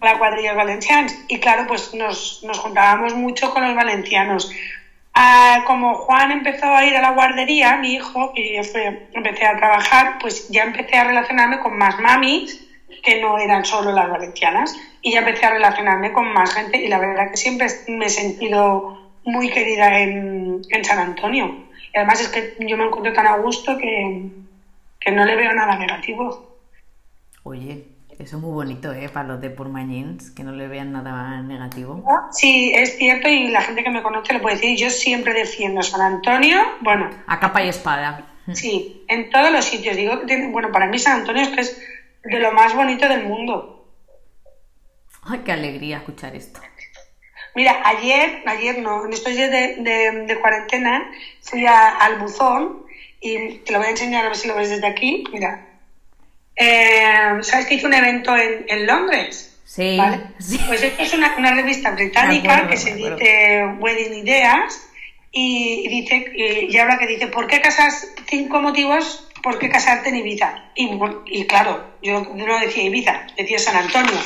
[0.03, 1.15] La cuadrilla valencianos.
[1.29, 4.51] Y claro, pues nos, nos juntábamos mucho con los valencianos.
[5.15, 8.63] Ah, como Juan empezó a ir a la guardería, mi hijo, y yo
[9.13, 12.61] empecé a trabajar, pues ya empecé a relacionarme con más mamis
[13.03, 14.77] que no eran solo las valencianas.
[15.01, 18.11] Y ya empecé a relacionarme con más gente y la verdad que siempre me he
[18.11, 21.67] sentido muy querida en, en San Antonio.
[21.93, 24.31] Y además es que yo me encuentro tan a gusto que,
[25.01, 26.59] que no le veo nada negativo.
[27.43, 27.85] Oye,
[28.19, 29.09] eso es muy bonito, ¿eh?
[29.09, 32.05] Para los de Purmañins, que no le vean nada negativo.
[32.31, 34.79] Sí, es cierto y la gente que me conoce lo puede decir.
[34.79, 37.11] Yo siempre defiendo San Antonio, bueno...
[37.27, 38.31] A capa y espada.
[38.53, 39.97] Sí, en todos los sitios.
[39.97, 41.83] Digo bueno, para mí San Antonio es que es
[42.25, 43.87] de lo más bonito del mundo.
[45.23, 46.61] Ay, qué alegría escuchar esto.
[47.55, 49.77] Mira, ayer, ayer no, en estos días de,
[50.27, 52.85] de, cuarentena fui al buzón
[53.21, 55.25] y te lo voy a enseñar a ver si lo ves desde aquí.
[55.33, 55.65] Mira,
[56.57, 59.57] eh, ¿Sabes que hice un evento en, en Londres?
[59.65, 59.99] Sí,
[60.69, 64.89] Pues es una, una revista británica que se dice Wedding Ideas
[65.33, 70.17] y, dice y, habla que dice ¿por qué casas cinco motivos por qué casarte en
[70.17, 70.71] Ibiza?
[70.77, 70.91] Y,
[71.27, 74.19] y claro, yo no decía Ibiza, decía San Antonio.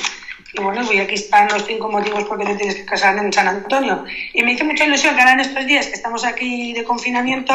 [0.55, 3.33] Y bueno, pues aquí están los cinco motivos por qué te tienes que casar en
[3.33, 4.05] San Antonio.
[4.33, 7.55] Y me hizo mucha ilusión que ahora en estos días que estamos aquí de confinamiento,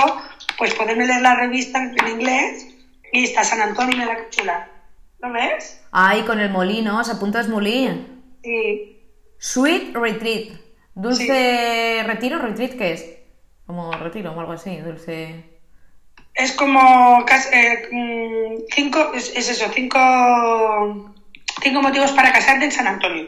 [0.58, 2.68] pues poderme leer la revista en inglés
[3.12, 4.70] y está San Antonio, mira qué chula.
[5.20, 5.82] ¿Lo ves?
[5.92, 8.22] Ay, con el molino, se apunta es molín.
[8.44, 9.00] Sí.
[9.40, 10.64] Sweet Retreat.
[10.96, 13.18] Dulce retiro, retreat, ¿qué es?
[13.66, 15.44] Como retiro o algo así, dulce.
[16.36, 21.13] Es como eh, mm, cinco, es, es, eso, cinco,
[21.64, 23.28] cinco motivos para casarte en San Antonio.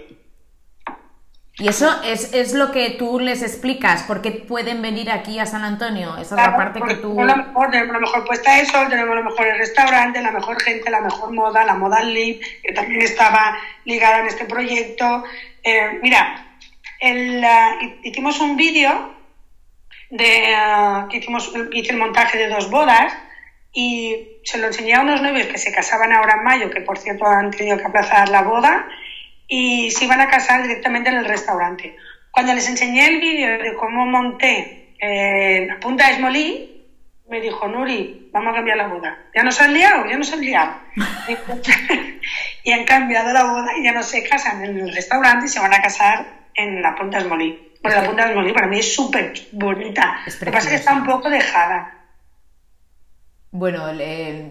[1.58, 5.46] Y eso es, es, lo que tú les explicas, por qué pueden venir aquí a
[5.46, 6.18] San Antonio.
[6.18, 7.14] Esa es la parte que tú...
[7.18, 10.90] Lo mejor, tenemos la mejor puesta de sol, tenemos los mejores restaurantes, la mejor gente,
[10.90, 15.24] la mejor moda, la moda live, que también estaba ligada en este proyecto.
[15.64, 16.58] Eh, mira,
[17.00, 17.46] el,
[18.04, 19.16] hicimos un vídeo
[20.10, 23.14] de uh, que hicimos hice el montaje de dos bodas
[23.78, 26.98] y se lo enseñé a unos novios que se casaban ahora en mayo, que por
[26.98, 28.88] cierto han tenido que aplazar la boda
[29.50, 31.98] y se iban a casar directamente en el restaurante.
[32.32, 36.88] Cuando les enseñé el vídeo de cómo monté eh, la punta de Esmolí,
[37.30, 39.18] me dijo, Nuri, vamos a cambiar la boda.
[39.36, 40.06] ¿Ya nos han liado?
[40.06, 40.72] ¿Ya nos han liado?
[42.64, 45.60] y han cambiado la boda y ya no se casan en el restaurante y se
[45.60, 47.74] van a casar en la Punta Esmolí.
[47.84, 50.22] Bueno, la Punta Esmolí para mí es súper bonita.
[50.26, 51.95] Lo que pasa es que está un poco dejada.
[53.58, 53.86] Bueno,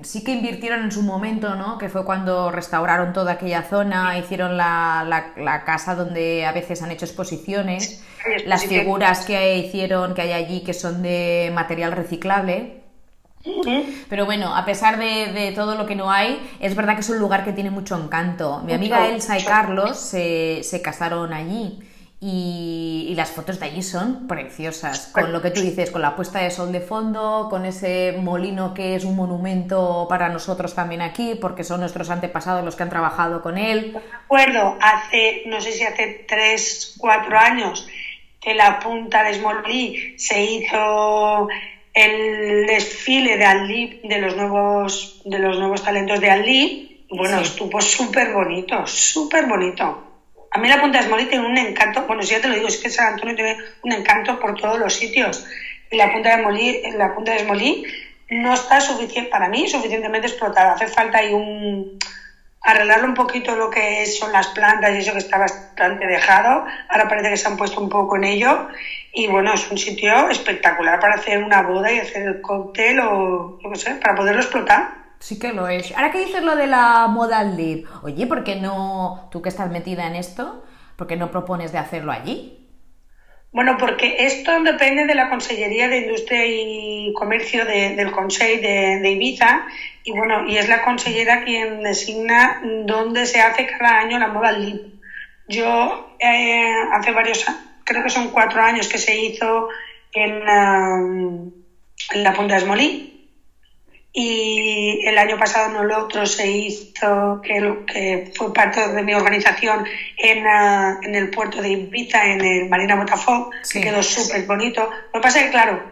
[0.01, 1.77] sí que invirtieron en su momento, ¿no?
[1.77, 5.05] Que fue cuando restauraron toda aquella zona, hicieron la,
[5.37, 8.03] la, casa donde a veces han hecho exposiciones,
[8.47, 12.81] las figuras que hicieron, que hay allí, que son de material reciclable.
[14.09, 17.19] Pero bueno, a pesar de, todo lo que no hay, es verdad que es un
[17.19, 18.63] lugar que tiene mucho encanto.
[18.65, 21.79] Mi amiga Elsa y Carlos se, se casaron allí.
[22.27, 26.39] Y, las fotos de allí son preciosas, con lo que tú dices, con la puesta
[26.39, 31.35] de sol de fondo, con ese molino que es un monumento para nosotros también aquí,
[31.39, 33.93] porque son nuestros antepasados los que han trabajado con él.
[33.93, 37.87] Me acuerdo, hace, no sé si hace tres, cuatro años,
[38.41, 41.49] que la punta de Smolí se hizo
[41.93, 47.05] el desfile de de los nuevos, de los nuevos talentos de Alí.
[47.11, 50.04] Bueno, estuvo súper bonito, súper bonito.
[50.55, 52.69] A mí la Punta de Esmolí tiene un encanto, bueno, si ya te lo digo,
[52.69, 55.45] es que San Antonio tiene un encanto por todos los sitios.
[55.91, 57.85] Y la Punta de, Molí, la Punta de
[58.31, 60.75] no está suficiente, para mí, suficientemente explotada.
[60.75, 61.99] Hace falta ahí un
[62.61, 66.65] arreglarlo un poquito lo que son las plantas y eso que está bastante dejado.
[66.89, 68.69] Ahora parece que se han puesto un poco en ello.
[69.13, 73.59] Y bueno, es un sitio espectacular para hacer una boda y hacer el cóctel o,
[73.61, 75.04] no sé, para poderlo explotar.
[75.25, 75.91] Sí que lo es.
[75.97, 79.71] Ahora que dices lo de la modal live, oye, ¿por qué no, tú que estás
[79.71, 80.63] metida en esto,
[80.97, 82.69] por qué no propones de hacerlo allí?
[83.51, 89.67] Bueno, porque esto depende de la Consellería de Industria y Comercio del Consejo de, Ibiza
[90.05, 94.63] y bueno, y es la consellera quien designa dónde se hace cada año la modal
[94.63, 94.91] live.
[95.49, 97.47] Yo eh, hace varios,
[97.85, 99.71] creo que son cuatro años que se hizo
[100.13, 100.43] en,
[102.13, 103.14] en la Punta de Esmolí
[104.17, 109.13] y el año pasado no lo otro se hizo, que, que fue parte de mi
[109.13, 109.85] organización
[110.17, 114.89] en, ah, en el puerto de Ibiza, en el Marina Botafogo, que quedó súper bonito.
[115.13, 115.83] Lo que pasa es que, claro,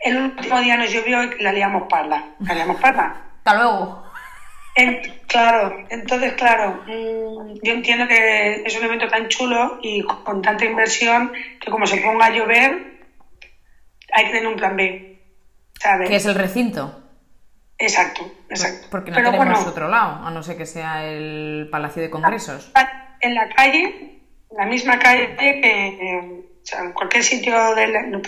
[0.00, 2.34] el último día nos llovió y la liamos parda.
[2.40, 3.22] La liamos parda.
[3.38, 4.02] Hasta luego.
[5.28, 10.64] claro, entonces, claro, mm, yo entiendo que es un evento tan chulo y con tanta
[10.64, 13.00] inversión que como se ponga a llover,
[14.12, 15.20] hay que tener un plan B.
[15.80, 16.08] ¿sabes?
[16.08, 17.03] ¿Qué es el recinto?
[17.78, 18.86] Exacto, exacto.
[18.90, 22.72] Porque no tenemos otro lado, a no ser que sea el Palacio de Congresos.
[23.20, 28.22] En la calle, la misma calle que o sea, en cualquier sitio de los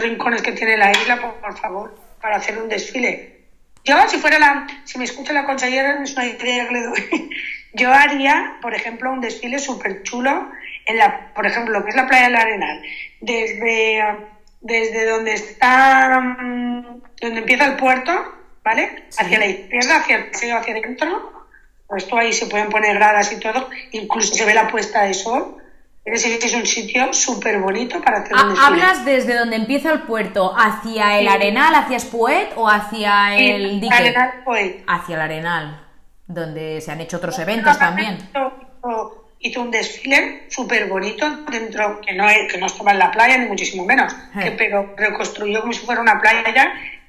[0.00, 3.44] rincones que tiene la isla, por, favor, para hacer un desfile.
[3.84, 7.30] Yo, si fuera la, si me escucha la consejera, es una idea que le doy.
[7.74, 10.50] Yo haría, por ejemplo, un desfile súper chulo
[10.86, 12.82] en la, por ejemplo, lo que es la playa del Arenal,
[13.20, 14.02] desde,
[14.62, 18.12] desde donde está, mm, donde empieza el puerto,
[18.68, 19.04] ¿vale?
[19.16, 21.32] Hacia la izquierda, hacia el paseo, hacia adentro.
[21.86, 25.14] Pues tú ahí se pueden poner gradas y todo, incluso se ve la puesta de
[25.14, 25.56] sol.
[26.04, 28.66] Es es un sitio súper bonito para hacer un desfile.
[28.66, 33.94] ¿Hablas desde donde empieza el puerto, hacia el Arenal, hacia Espuet o hacia el dique?
[33.94, 34.44] Arenal,
[34.86, 35.86] Hacia el Arenal,
[36.26, 38.18] donde se han hecho otros eventos también.
[39.40, 43.46] Hizo, un desfile súper bonito dentro, que no, que no estaba en la playa, ni
[43.46, 46.42] muchísimo menos, que, pero reconstruyó como si fuera una playa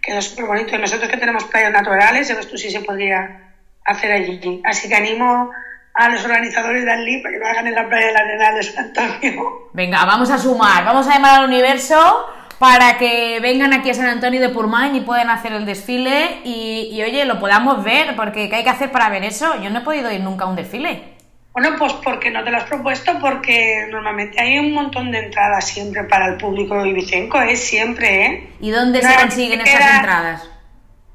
[0.02, 0.76] quedó súper bonito.
[0.76, 3.54] Y nosotros que tenemos playas naturales, tú si se podría
[3.86, 4.62] hacer allí.
[4.64, 5.52] Así que animo
[5.94, 8.64] a los organizadores de Anli para que lo hagan en la playa del Arenal de
[8.64, 9.70] San Antonio.
[9.74, 12.26] Venga, vamos a sumar, vamos a llamar al universo
[12.58, 16.90] para que vengan aquí a San Antonio de Purmain y puedan hacer el desfile y,
[16.92, 19.62] y oye, lo podamos ver, porque ¿qué hay que hacer para ver eso?
[19.62, 21.19] Yo no he podido ir nunca a un desfile.
[21.54, 25.68] Bueno, pues porque no te lo has propuesto, porque normalmente hay un montón de entradas
[25.68, 27.64] siempre para el público ibicenco, es ¿eh?
[27.64, 28.50] siempre, ¿eh?
[28.60, 30.50] ¿Y dónde se consiguen esas entradas?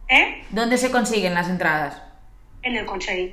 [0.08, 0.44] ¿Eh?
[0.50, 2.02] ¿Dónde se consiguen las entradas?
[2.62, 3.32] En el Consejo.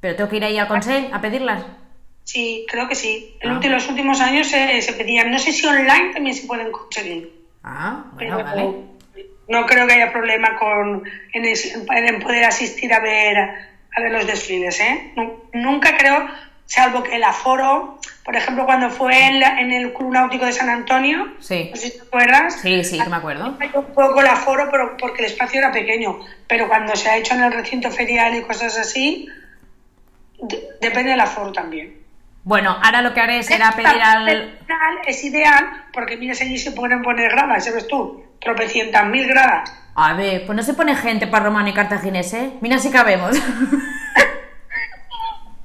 [0.00, 1.64] ¿Pero tengo que ir ahí al Consejo a pedirlas?
[2.24, 3.36] Sí, creo que sí.
[3.40, 3.60] En ah.
[3.68, 7.32] los últimos años se, se, pedían, no sé si online también se pueden conseguir.
[7.62, 8.74] Ah, bueno, vale.
[9.48, 14.26] No creo que haya problema con en, en poder asistir a ver a ver los
[14.26, 15.12] desfiles, ¿eh?
[15.54, 16.28] Nunca creo,
[16.66, 20.68] salvo que el aforo, por ejemplo, cuando fue en, en el Club Náutico de San
[20.68, 21.70] Antonio, sí.
[21.70, 22.60] no sé si te acuerdas.
[22.60, 23.56] Sí, sí, me acuerdo.
[23.74, 27.34] Un poco el aforo pero porque el espacio era pequeño, pero cuando se ha hecho
[27.34, 29.28] en el recinto ferial y cosas así,
[30.80, 32.05] depende del aforo también.
[32.46, 34.58] Bueno, ahora lo que haré será pedir al...
[35.06, 38.24] Es ideal porque mira, allí se pueden poner gradas, ¿sabes tú?
[38.40, 42.52] Tropecientas mil gradas a ver, pues no se pone gente para romano y cartaginés, ¿eh?
[42.60, 43.34] Mira si cabemos.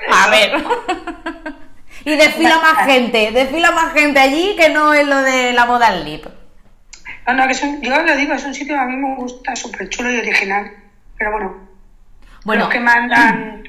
[0.10, 0.54] a ver.
[2.06, 5.88] y desfila más gente, desfila más gente allí que no es lo de la moda
[5.88, 6.26] al lip.
[7.28, 9.16] No, no, que es un, yo lo digo, es un sitio que a mí me
[9.16, 10.72] gusta, súper chulo y original.
[11.18, 11.68] Pero bueno,
[12.46, 13.64] bueno, los que mandan,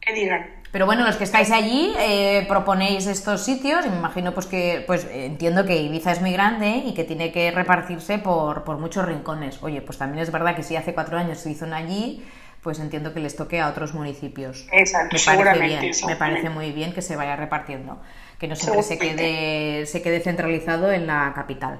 [0.00, 0.57] que digan.
[0.70, 4.84] Pero bueno, los que estáis allí eh, proponéis estos sitios y me imagino pues que,
[4.86, 9.06] pues entiendo que Ibiza es muy grande y que tiene que repartirse por, por muchos
[9.06, 9.62] rincones.
[9.62, 12.22] Oye, pues también es verdad que si hace cuatro años se hizo una allí,
[12.62, 14.66] pues entiendo que les toque a otros municipios.
[14.72, 17.98] Exacto, me parece bien, me parece muy bien que se vaya repartiendo,
[18.38, 21.78] que no siempre se quede, se quede centralizado en la capital.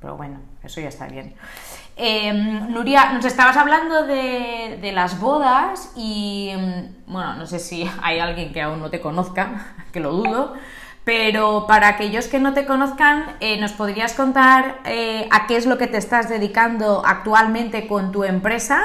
[0.00, 1.34] Pero bueno, eso ya está bien.
[1.98, 8.18] Em, Nuria, nos estabas hablando de, las bodas y, em, bueno, no sé si hay
[8.18, 10.54] alguien que aún no te conozca, que lo dudo,
[11.04, 15.64] pero para aquellos que no te conozcan, eh, ¿nos podrías contar eh, a qué es
[15.64, 18.82] lo que te estás dedicando actualmente con tu empresa?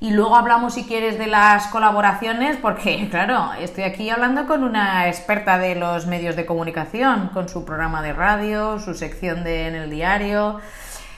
[0.00, 5.08] Y luego hablamos, si quieres, de las colaboraciones, porque, claro, estoy aquí hablando con una
[5.08, 9.74] experta de los medios de comunicación, con su programa de radio, su sección de, en
[9.74, 10.60] el diario.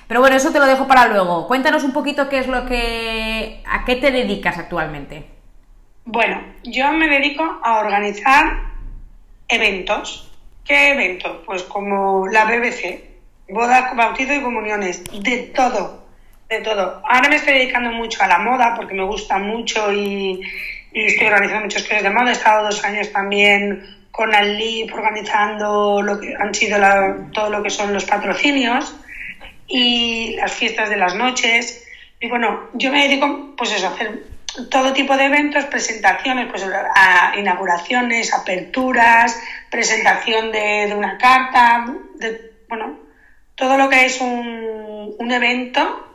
[0.09, 1.47] Pero bueno, eso te lo dejo para luego.
[1.49, 3.63] Cuéntanos un poquito qué es lo que.
[3.67, 5.25] a qué te dedicas actualmente.
[6.05, 8.63] Bueno, yo me dedico a organizar
[9.49, 10.33] eventos.
[10.65, 11.39] ¿Qué eventos?
[11.45, 13.01] Pues como la BBC,
[13.49, 16.07] boda, bautizo y comuniones, de todo,
[16.49, 17.03] de todo.
[17.09, 20.41] Ahora me estoy dedicando mucho a la moda porque me gusta mucho y,
[20.93, 22.31] estoy organizando muchos cosas de moda.
[22.31, 23.83] He estado dos años también
[24.13, 26.79] con Alip organizando lo que han sido
[27.33, 28.95] todo lo que son los patrocinios
[29.67, 31.87] y las fiestas de las noches.
[32.21, 34.25] Y bueno, yo me dedico pues eso, a hacer
[34.71, 39.39] todo tipo de eventos, presentaciones, pues a inauguraciones, aperturas,
[39.71, 42.99] presentación de, una carta, de, bueno,
[43.55, 46.07] todo lo que es un, un evento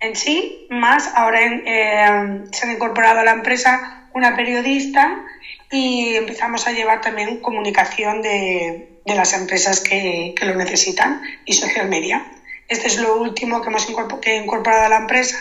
[0.00, 5.24] en sí, más ahora eh, se han incorporado a la empresa una periodista
[5.70, 11.52] y empezamos a llevar también comunicación de, de las empresas que, que, lo necesitan y
[11.52, 12.24] social media.
[12.68, 15.38] Este es lo último que hemos incorporado a la empresa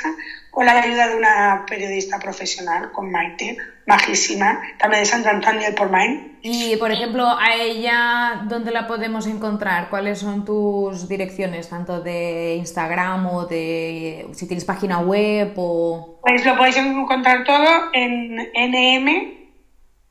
[0.49, 5.91] con la ayuda de una periodista profesional, con Maite, majísima, también de Santo Antonio por
[5.91, 6.39] Main.
[6.41, 9.89] Y, por ejemplo, a ella, ¿dónde la podemos encontrar?
[9.89, 16.19] ¿Cuáles son tus direcciones, tanto de Instagram o de si tienes página web o...?
[16.21, 19.36] Pues lo podéis encontrar todo en NM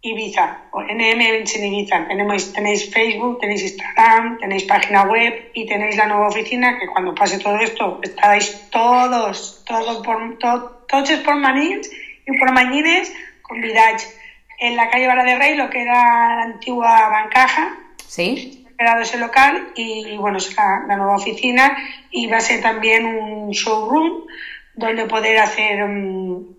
[0.03, 2.07] Ibiza, o NM en Ibiza.
[2.07, 7.15] Tenemos, tenéis Facebook, tenéis Instagram, tenéis página web y tenéis la nueva oficina que cuando
[7.15, 11.91] pase todo esto estaréis todos, todos por, todos por manins
[12.27, 14.07] y por mañines convidados
[14.59, 17.77] en la calle Vara de Rey, lo que era la antigua bancaja.
[18.07, 18.65] Sí.
[18.67, 21.77] Esperado ese local y, bueno, es la, nueva oficina
[22.11, 24.27] y va a ser también un showroom
[24.75, 26.56] donde poder hacer um,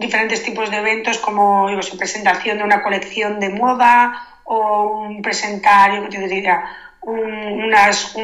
[0.00, 4.12] diferentes tipos de eventos como digo, su presentación de una colección de moda
[4.44, 6.64] o un presentar, yo te diría,
[7.02, 8.14] unas,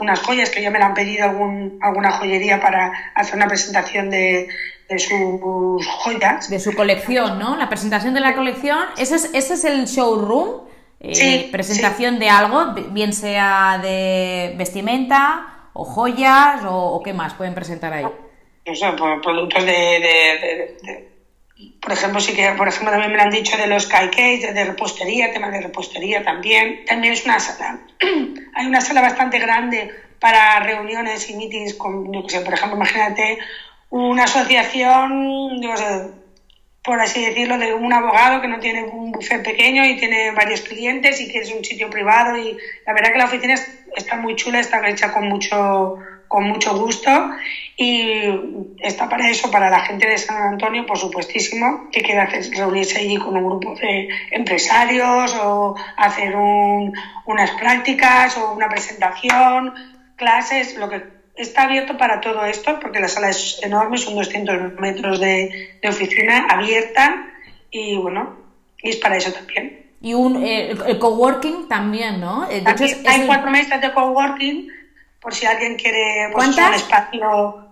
[0.00, 4.10] unas joyas que ya me la han pedido algún, alguna joyería para hacer una presentación
[4.10, 4.48] de,
[4.88, 6.50] de sus joyas.
[6.50, 7.56] De su colección, ¿no?
[7.56, 10.64] La presentación de la colección, ese es, ese es el showroom.
[11.00, 17.34] Eh, sí, presentación de algo, bien sea de vestimenta o joyas o, o qué más
[17.34, 18.33] pueden presentar ahí no
[18.72, 18.86] sé,
[19.22, 21.08] productos de,
[21.80, 24.64] por ejemplo, sí que, por ejemplo, también me lo han dicho de los cupcakes, de,
[24.64, 26.84] repostería, temas de repostería también.
[26.86, 27.80] También es una sala.
[28.54, 33.38] Hay una sala bastante grande para reuniones y meetings con, yo sé, por ejemplo, imagínate
[33.90, 35.74] una asociación, digo,
[36.82, 40.62] por así decirlo, de un abogado que no tiene un buffet pequeño y tiene varios
[40.62, 42.56] clientes y que es un sitio privado y
[42.86, 43.54] la verdad que la oficina
[43.94, 45.98] está muy chula, está hecha con mucho
[46.34, 47.12] con mucho gusto
[47.76, 48.28] y
[48.80, 53.18] está para eso, para la gente de San Antonio, por supuestísimo, que quiera reunirse allí
[53.18, 59.74] con un grupo de empresarios o hacer unas prácticas o una presentación,
[60.16, 61.04] clases, lo que
[61.36, 66.48] está abierto para todo esto, porque la sala es enorme, son 200 metros de, oficina
[66.50, 67.26] abierta
[67.70, 68.34] y bueno,
[68.82, 69.86] y es para eso también.
[70.00, 72.50] Y un, eh, el coworking también, ¿no?
[72.50, 72.64] Eh,
[73.06, 74.68] hay cuatro mesas de coworking
[75.24, 77.64] por si alguien quiere pues, un espacio.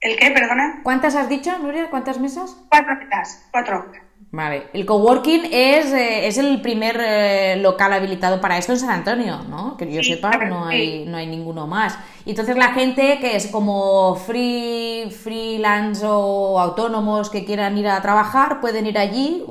[0.00, 0.80] ¿El qué, perdona?
[0.84, 1.90] ¿Cuántas has dicho, Nuria?
[1.90, 2.56] ¿Cuántas mesas?
[2.70, 3.86] Cuatro mesas, cuatro.
[4.30, 8.90] Vale, el coworking es, eh, es el primer eh, local habilitado para esto en San
[8.90, 9.76] Antonio, ¿no?
[9.76, 11.98] Que yo sepa, no hay, no hay ninguno más.
[12.24, 18.02] Y entonces la gente que es como free, freelance o autónomos que quieran ir a
[18.02, 19.44] trabajar pueden ir allí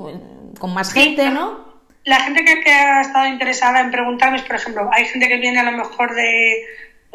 [0.59, 1.65] con más gente, ¿no?
[2.03, 5.59] La gente que, que, ha estado interesada en preguntarme, por ejemplo, hay gente que viene
[5.59, 6.63] a lo mejor de,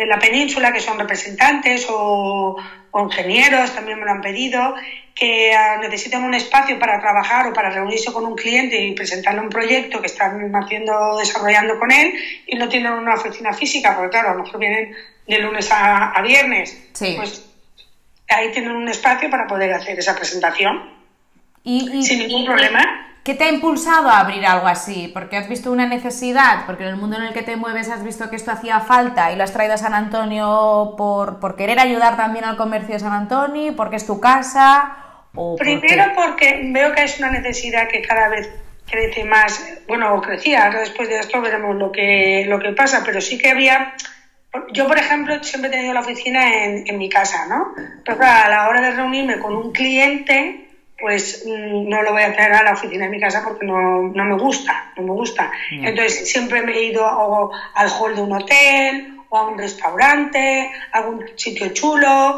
[0.00, 2.56] de la península, que son representantes o,
[2.94, 4.74] ingenieros, también me lo han pedido,
[5.14, 9.42] que ah, necesitan un espacio para trabajar o para reunirse con un cliente y presentarle
[9.42, 12.14] un proyecto que están haciendo, desarrollando con él
[12.46, 14.96] y no tienen una oficina física, porque claro, a lo mejor vienen
[15.26, 16.76] de lunes a, viernes.
[16.98, 17.46] Pues
[18.28, 20.98] ahí tienen un espacio para poder hacer esa presentación.
[21.62, 23.09] Y, sin ningún problema.
[23.24, 25.10] ¿Qué te ha impulsado a abrir algo así?
[25.12, 26.64] ¿Porque has visto una necesidad?
[26.64, 29.30] ¿Porque en el mundo en el que te mueves has visto que esto hacía falta
[29.30, 33.00] y lo has traído a San Antonio por, por querer ayudar también al comercio de
[33.00, 33.76] San Antonio?
[33.76, 34.96] ¿Porque es tu casa?
[35.34, 38.50] ¿O Primero porque veo que es una necesidad que cada vez
[38.90, 43.20] crece más, bueno, crecía, ahora después de esto veremos lo que, lo que pasa, pero
[43.20, 43.94] sí que había,
[44.72, 47.72] yo por ejemplo siempre he tenido la oficina en, en mi casa, ¿no?
[48.04, 50.69] Pero a la hora de reunirme con un cliente,
[51.00, 54.02] pues mm, no lo voy a traer a la oficina de mi casa porque no,
[54.02, 55.50] no me gusta, no me gusta.
[55.70, 57.04] Entonces siempre me he ido
[57.74, 62.36] al hall de un hotel o a un restaurante, a algún sitio chulo,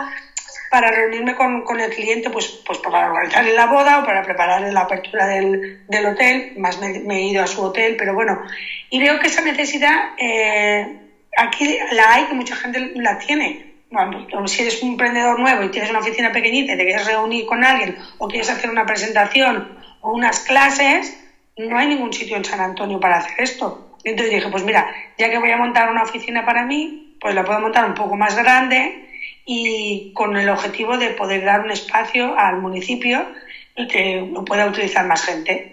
[0.71, 4.73] para reunirme con, con, el cliente, pues, pues para organizarle la boda o para prepararle
[4.73, 6.55] la apertura del, del hotel.
[6.57, 8.41] Más me, he ido a su hotel, pero bueno.
[8.89, 10.99] Y veo que esa necesidad eh,
[11.37, 15.71] aquí la hay, que mucha gente la tiene bueno, si eres un emprendedor nuevo y
[15.71, 19.79] tienes una oficina pequeñita y te quieres reunir con alguien o quieres hacer una presentación
[20.01, 21.17] o unas clases,
[21.59, 23.99] no hay ningún sitio en San Antonio para hacer esto.
[24.03, 24.87] Entonces dije, pues mira,
[25.19, 28.17] ya que voy a montar una oficina para mí, pues la puedo montar un poco
[28.17, 29.09] más grande
[29.45, 33.27] y con el objetivo de poder dar un espacio al municipio
[33.77, 35.72] y que lo pueda utilizar más gente.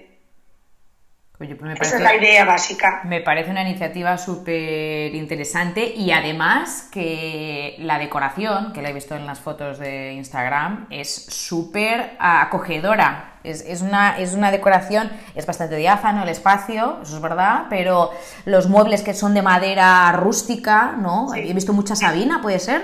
[1.41, 3.01] Oye, pues me parece, Esa es la idea básica.
[3.05, 9.15] Me parece una iniciativa súper interesante y además que la decoración, que la he visto
[9.15, 13.39] en las fotos de Instagram, es súper acogedora.
[13.45, 18.11] Es, es, una, es una decoración, es bastante diáfano el espacio, eso es verdad, pero
[18.43, 21.33] los muebles que son de madera rústica, ¿no?
[21.33, 22.81] He visto mucha sabina, ¿puede ser?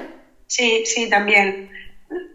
[0.48, 1.72] Sí, sí, también.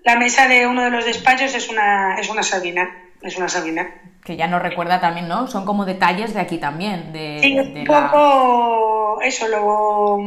[0.04, 2.90] La mesa de uno de los despachos es una, es una sabina,
[3.22, 3.90] es una sabina
[4.24, 5.46] que ya nos recuerda también, ¿no?
[5.46, 7.12] Son como detalles de aquí también.
[7.12, 10.18] De, sí, un poco eso, lo,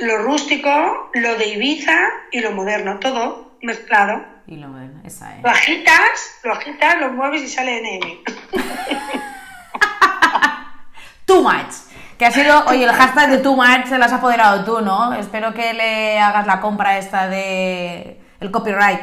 [0.00, 1.96] lo rústico, lo de Ibiza
[2.30, 4.24] y lo moderno, todo mezclado.
[4.46, 5.42] Y lo moderno, esa es.
[5.42, 8.18] Lo agitas, lo agitas, lo mueves y sale NM.
[11.26, 11.74] too much.
[12.18, 15.14] Que ha sido, oye, el hashtag de too much se lo has apoderado tú, ¿no?
[15.14, 19.00] Espero que le hagas la compra esta de el copyright.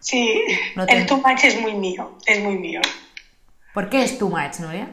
[0.00, 0.42] Sí,
[0.88, 2.80] el too much es muy mío, es muy mío.
[3.74, 4.88] ¿Por qué es too much, Nuria?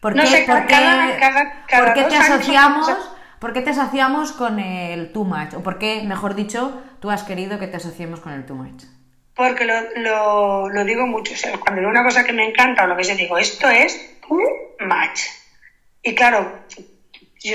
[0.00, 0.66] ¿Por qué, por
[1.92, 2.88] qué, te asociamos?
[3.40, 5.54] ¿Por qué te asociamos con el too much?
[5.54, 8.84] O por qué, mejor dicho, tú has querido que te asociemos con el too much?
[9.34, 11.34] Porque lo, lo, digo mucho.
[11.34, 13.68] O sea, cuando veo una cosa que me encanta o lo que sé, digo, esto
[13.68, 14.40] es too
[14.80, 15.20] much.
[16.02, 16.60] Y claro,
[17.42, 17.54] yo,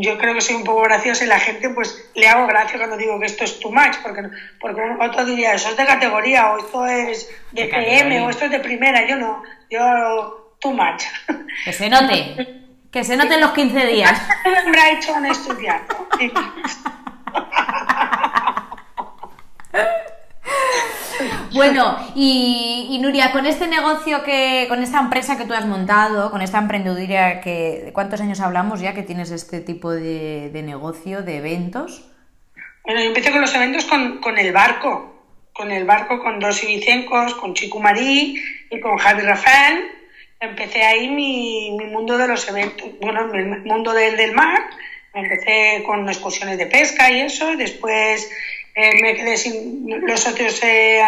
[0.00, 2.96] yo, creo que soy un poco graciosa y la gente pues le hago gracia cuando
[2.96, 4.22] digo que esto es too much, porque,
[4.60, 8.50] porque otro diría, eso es de categoría, o esto es de, PM, o esto es
[8.50, 11.04] de primera, yo no, yo too much.
[11.64, 14.20] Que se note, que se note en los 15 días.
[14.66, 15.94] me ha hecho un estudiante.
[21.54, 26.42] Bueno, y, Nuria, con este negocio que, con esta empresa que tú has montado, con
[26.42, 31.38] esta emprendeduría que, ¿de cuántos años hablamos ya que tienes este tipo de, negocio, de
[31.38, 32.08] eventos?
[32.84, 37.34] Bueno, yo empecé con los eventos con, el barco, con el barco, con dos Vicencos,
[37.34, 38.40] con Chico Marí
[38.70, 39.84] y con Javi Rafael.
[40.38, 44.60] Empecé ahí mi, mundo de los eventos, bueno, mi mundo del, del mar.
[45.12, 48.30] Empecé con excursiones de pesca y eso, después
[48.80, 51.02] eh, me quedé sin, los socios eh,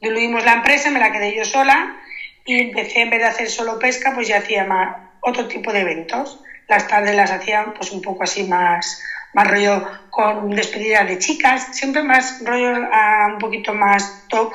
[0.00, 1.96] diluimos la empresa, me la quedé yo sola
[2.44, 5.80] y empecé en vez de hacer solo pesca, pues ya hacía más, otro tipo de
[5.80, 6.40] eventos.
[6.66, 9.02] Las tardes las hacía pues un poco así más,
[9.34, 14.52] más rollo con despedidas de chicas, siempre más rollo uh, un poquito más top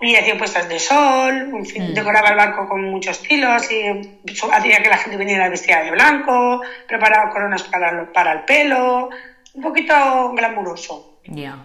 [0.00, 1.94] y hacía puestas de sol, en fin, mm.
[1.94, 3.84] decoraba el barco con muchos estilos y
[4.52, 9.08] hacía que la gente viniera vestida de blanco, preparaba coronas para, para el pelo,
[9.54, 11.13] un poquito glamuroso.
[11.26, 11.56] Ya.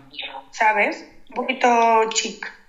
[0.51, 1.05] ¿Sabes?
[1.29, 2.59] Un poquito chic.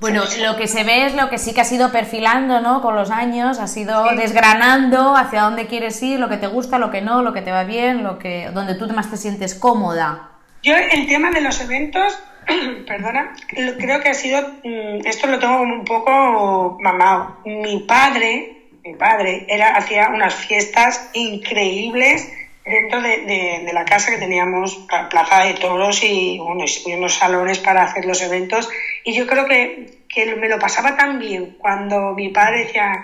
[0.00, 2.80] Bueno, lo que se ve es lo que sí que has ido perfilando, ¿no?
[2.80, 6.90] Con los años, has ido desgranando hacia dónde quieres ir, lo que te gusta, lo
[6.90, 10.30] que no, lo que te va bien, lo que donde tú más te sientes cómoda.
[10.62, 12.18] Yo el tema de los eventos,
[12.86, 17.36] perdona, creo que ha sido, mm, esto lo tengo como un poco mamado.
[17.44, 22.32] Mi padre, mi padre, era hacía unas fiestas increíbles
[22.64, 23.18] dentro de,
[23.64, 28.20] de, la casa que teníamos plaza de toros y bueno, unos salones para hacer los
[28.22, 28.68] eventos
[29.04, 33.02] y yo creo que, que me lo pasaba tan bien cuando mi padre decía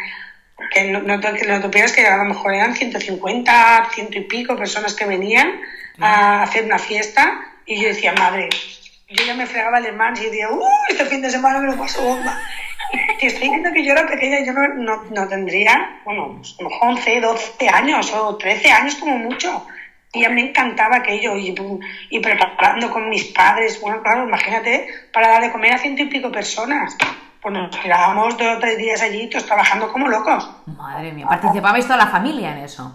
[0.72, 4.94] que no, no, no te que a lo mejor eran 150, ciento y pico personas
[4.94, 5.60] que venían
[6.00, 8.48] a hacer una fiesta y yo decía, madre,
[9.08, 10.62] yo ya me fregaba el mar y decía, ¡uh!
[10.88, 12.40] Este fin de semana me lo paso bomba.
[13.20, 16.40] Te estoy diciendo que yo era pequeña, yo no, no, no tendría, bueno,
[16.80, 19.66] 11, 12 años o 13 años como mucho.
[20.12, 21.54] Y a mí me encantaba aquello y,
[22.10, 23.80] y preparando con mis padres.
[23.80, 26.96] Bueno, claro, imagínate, para dar de comer a ciento y pico personas.
[27.42, 30.50] pues nos quedábamos dos o tres días allí, todos trabajando como locos.
[30.66, 32.92] Madre mía, ¿participabais toda la familia en eso?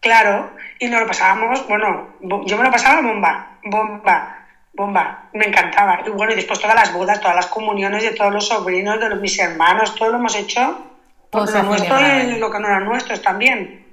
[0.00, 0.50] Claro,
[0.80, 4.41] y nos lo pasábamos, bueno, yo me lo pasaba bomba, bomba,
[4.72, 6.02] bomba, me encantaba.
[6.06, 9.08] Y bueno, y después todas las bodas, todas las comuniones de todos los sobrinos, de
[9.08, 10.86] los, mis hermanos, todo lo hemos hecho,
[11.30, 13.86] por lo nuestro y lo que no era nuestros también.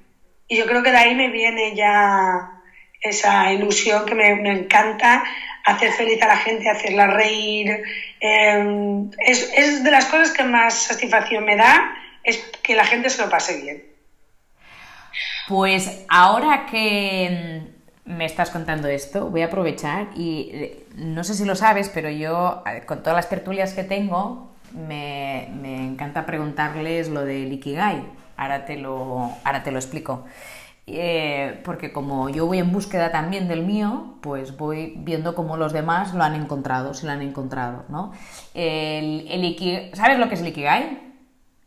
[0.48, 2.52] Y yo creo que de ahí me viene ya
[3.02, 5.24] esa ilusión que me, me encanta
[5.66, 7.84] hacer feliz a la gente, hacerla reír.
[8.20, 13.10] Em, es, es de las cosas que más satisfacción me da, es que la gente
[13.10, 13.84] se lo pase bien.
[15.48, 17.62] Pues ahora que
[18.10, 22.10] me estás contando esto, voy a aprovechar y eh, no sé si lo sabes, pero
[22.10, 25.48] yo con todas las tertulias que tengo me,
[25.86, 28.04] encanta preguntarles lo del Ikigai.
[28.36, 30.26] Ahora te lo, ahora te lo explico.
[30.88, 35.72] Eh, porque como yo voy en búsqueda también del mío, pues voy viendo cómo los
[35.72, 38.12] demás lo han encontrado, si lo han encontrado, ¿no?
[38.56, 41.00] El, ¿Sabes lo que es el Ikigai?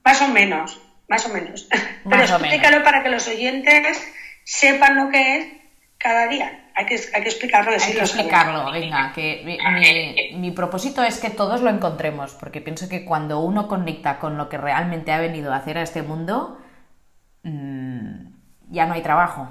[0.05, 1.68] Más o menos, más o menos.
[2.09, 4.03] Pero explícalo para que los oyentes
[4.43, 5.62] sepan lo que es
[6.03, 6.70] cada día.
[6.74, 7.70] Hay que, hay que explicarlo.
[7.70, 12.88] Hay que explicarlo, venga, que mi, mi, propósito es que todos lo encontremos, porque pienso
[12.88, 16.59] que cuando uno conecta con lo que realmente ha venido a hacer a este mundo,
[17.44, 18.32] mmm,
[18.70, 19.48] ya no hay trabajo.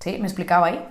[0.00, 0.12] ¿Sí?
[0.12, 0.82] ¿Me he explicado ahí?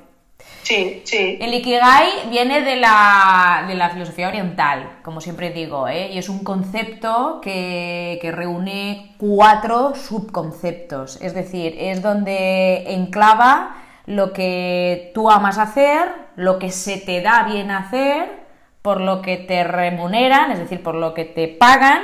[0.61, 1.39] Sí, sí.
[1.41, 6.11] El Ikigai viene de la, de la filosofía oriental, como siempre digo, ¿eh?
[6.11, 14.33] y es un concepto que, que, reúne cuatro subconceptos, es decir, es donde enclava lo
[14.33, 18.47] que tú amas hacer, lo que se te da bien hacer,
[18.81, 22.01] por lo que te remuneran, es decir, por lo que te pagan,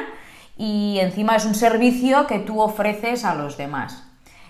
[0.57, 4.07] y encima es un servicio que tú ofreces a los demás.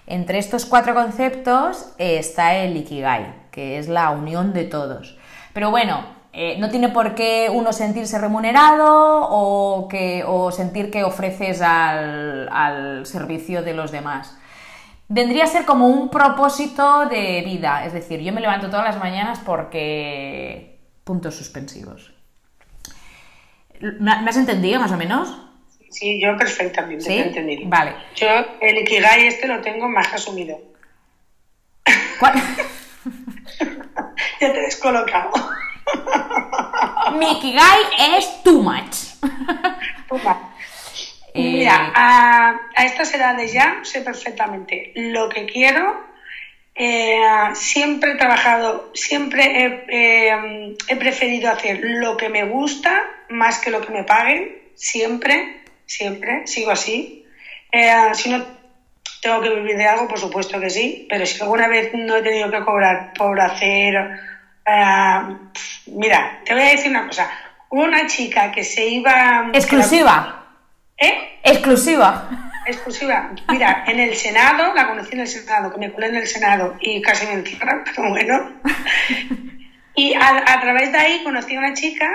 [0.08, 5.18] Entre estos cuatro conceptos está el Ikigai, que es la unión de todos.
[5.54, 11.04] Pero bueno, eh, no tiene por qué uno sentirse remunerado o, que, o sentir que
[11.04, 14.36] ofreces al, al, servicio de los demás.
[15.08, 18.97] Vendría a ser como un propósito de vida, es decir, yo me levanto todas las
[18.97, 20.80] mañanas porque...
[21.04, 22.14] puntos suspensivos.
[23.80, 25.36] ¿Me has entendido más o menos?
[25.91, 27.18] Sí, yo perfectamente ¿Sí?
[27.18, 27.70] entendido.
[27.70, 27.93] Vale.
[28.16, 28.28] Yo
[28.62, 30.58] el Ikigai este lo tengo más asumido.
[32.20, 32.34] ¿Cuál?
[34.39, 35.32] ya te he descolocado.
[37.20, 37.80] Mi Ikigai
[38.18, 38.95] es too much.
[40.10, 40.53] too much.
[41.34, 46.13] Eh, Mira, a, a, estas edades ya sé perfectamente lo que quiero.
[46.75, 47.21] Eh,
[47.53, 53.71] siempre he trabajado, siempre he, eh, he preferido hacer lo que me gusta más que
[53.71, 57.25] lo que me paguen, siempre siempre, sigo así.
[57.71, 58.43] Eh, si no
[59.21, 62.21] tengo que vivir de algo, por supuesto que sí, pero si alguna vez no he
[62.21, 64.19] tenido que cobrar por hacer...
[65.88, 67.29] Mira, te voy a decir una cosa.
[67.69, 69.49] Una chica que se iba...
[69.53, 70.42] Exclusiva.
[70.97, 71.39] ¿Eh?
[71.43, 72.51] Exclusiva.
[72.65, 73.31] Exclusiva.
[73.49, 76.75] Mira, en el Senado, la conocí en el Senado, que me colé en el Senado
[76.79, 78.53] y casi me encierran, pero bueno.
[79.95, 82.09] Y a, a través de ahí conocí a una chica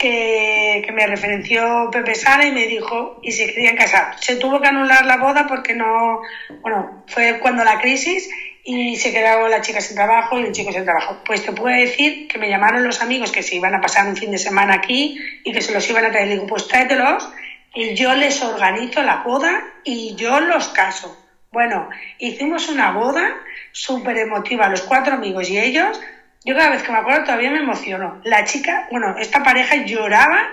[0.00, 4.16] que, me referenció Pepe Sara y me dijo y se querían casar.
[4.20, 6.20] Se tuvo que anular la boda porque no,
[6.62, 8.28] bueno, fue cuando la crisis
[8.64, 11.18] y se quedó la chica sin trabajo y el chico sin trabajo.
[11.26, 14.16] Pues te puedo decir que me llamaron los amigos que se iban a pasar un
[14.16, 16.28] fin de semana aquí y que se los iban a traer.
[16.28, 17.30] Le digo, pues tráetelos
[17.74, 21.16] y yo les organizo la boda y yo los caso.
[21.52, 23.28] Bueno, hicimos una boda
[23.72, 26.00] súper emotiva, los cuatro amigos y ellos,
[26.44, 28.20] yo cada vez que me acuerdo todavía me emociono.
[28.24, 30.48] La chica, bueno, esta pareja lloraba,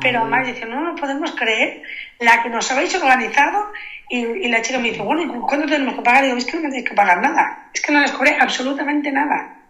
[0.00, 1.82] pero además decía, no no podemos creer
[2.18, 3.72] la que nos habéis organizado.
[4.08, 6.24] Y, la chica me dice, bueno, ¿y cuánto tenemos que pagar?
[6.24, 7.70] Y digo, es que no me tenéis que pagar nada.
[7.72, 9.61] Es que no les cobré absolutamente nada.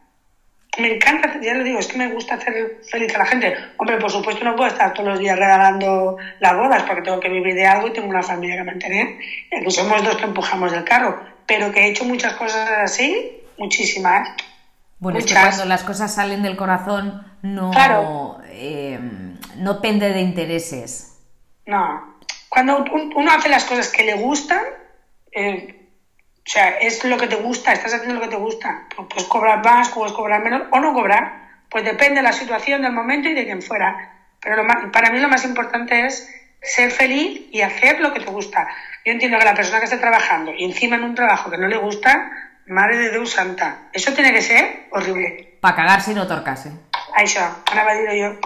[0.78, 3.54] Me encanta, ya lo digo, es que me gusta hacer feliz a la gente.
[3.76, 7.28] Hombre, por supuesto no puedo estar todos los días regalando las bodas porque tengo que
[7.28, 9.18] vivir de algo y tengo una familia que mantener.
[9.50, 11.20] Que somos dos que empujamos del carro.
[11.46, 14.30] Pero que he hecho muchas cosas así, muchísimas.
[14.98, 18.98] Bueno, es que cuando las cosas salen del corazón no, eh,
[19.56, 21.18] no pende de intereses.
[21.66, 22.16] No.
[22.48, 24.62] Cuando uno hace las cosas que le gustan,
[25.32, 25.81] eh,
[26.44, 28.84] o sea, es lo que te gusta, estás haciendo lo que te gusta.
[28.94, 31.40] Pues puedes cobrar más, puedes cobrar menos o no cobrar.
[31.68, 34.10] Pues depende de la situación, del momento y de quién fuera.
[34.40, 36.28] Pero para mí lo más importante es
[36.60, 38.66] ser feliz y hacer lo que te gusta.
[39.04, 41.68] Yo entiendo que la persona que esté trabajando y encima en un trabajo que no
[41.68, 42.30] le gusta,
[42.66, 43.88] Madre de Dios santa.
[43.92, 45.58] Eso tiene que ser horrible.
[45.60, 46.70] Para cagarse y no torcase.
[47.18, 48.40] Eso, ahora me yo.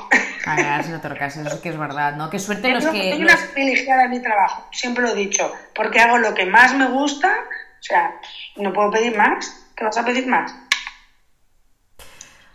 [0.45, 2.31] Para cagarse y no torcarse, eso que es verdad, ¿no?
[2.31, 3.13] Qué suerte los que...
[3.13, 6.75] Soy una privilegiada en mi trabajo, siempre lo he dicho, porque hago lo que más
[6.75, 7.33] me gusta,
[7.81, 8.21] o sea,
[8.57, 9.71] no puedo pedir más.
[9.77, 10.55] ¿Qué vas a pedir más?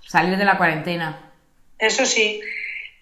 [0.07, 1.19] Salir de la cuarentena.
[1.77, 2.41] Eso sí.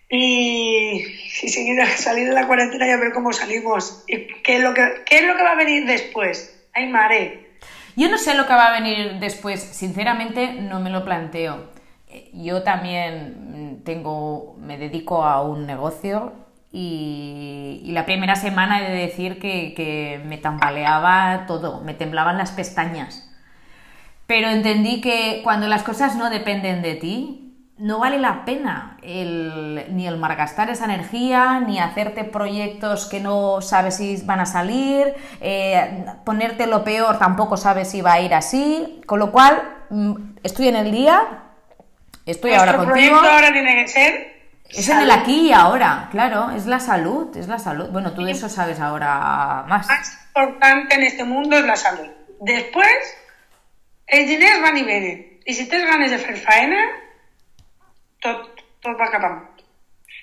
[0.10, 1.04] y,
[1.42, 4.04] y seguir salir de la cuarentena y a ver cómo salimos.
[4.08, 6.68] ¿Y qué es lo que, qué es lo que va a venir después?
[6.74, 7.50] Ay, mare.
[7.96, 11.72] Yo no sé lo que va a venir después, sinceramente no me lo planteo.
[12.34, 16.34] Yo también tengo, me dedico a un negocio
[16.72, 22.38] y, y la primera semana he de decir que, que me tambaleaba todo, me temblaban
[22.38, 23.28] las pestañas.
[24.28, 27.50] Pero entendí que cuando las cosas no dependen de ti,
[27.80, 33.62] no vale la pena el, ni el malgastar esa energía, ni hacerte proyectos que no
[33.62, 38.34] sabes si van a salir, eh, ponerte lo peor tampoco sabes si va a ir
[38.34, 40.14] así, con lo cual mm,
[40.44, 41.22] estoy en el día,
[42.26, 42.94] estoy ahora contigo.
[42.94, 44.29] proyecto ahora tiene que ser
[44.70, 47.90] es en el aquí y ahora, claro, es la salud, es la salud.
[47.90, 49.88] Bueno, tú de eso sabes ahora más.
[49.88, 52.08] más importante en este mundo es la salud.
[52.42, 53.18] Después,
[54.08, 55.40] el dinero va y viene.
[55.46, 56.86] Y si tienes ganas de hacer faena,
[58.22, 58.50] tot
[58.86, 59.62] va cap amunt.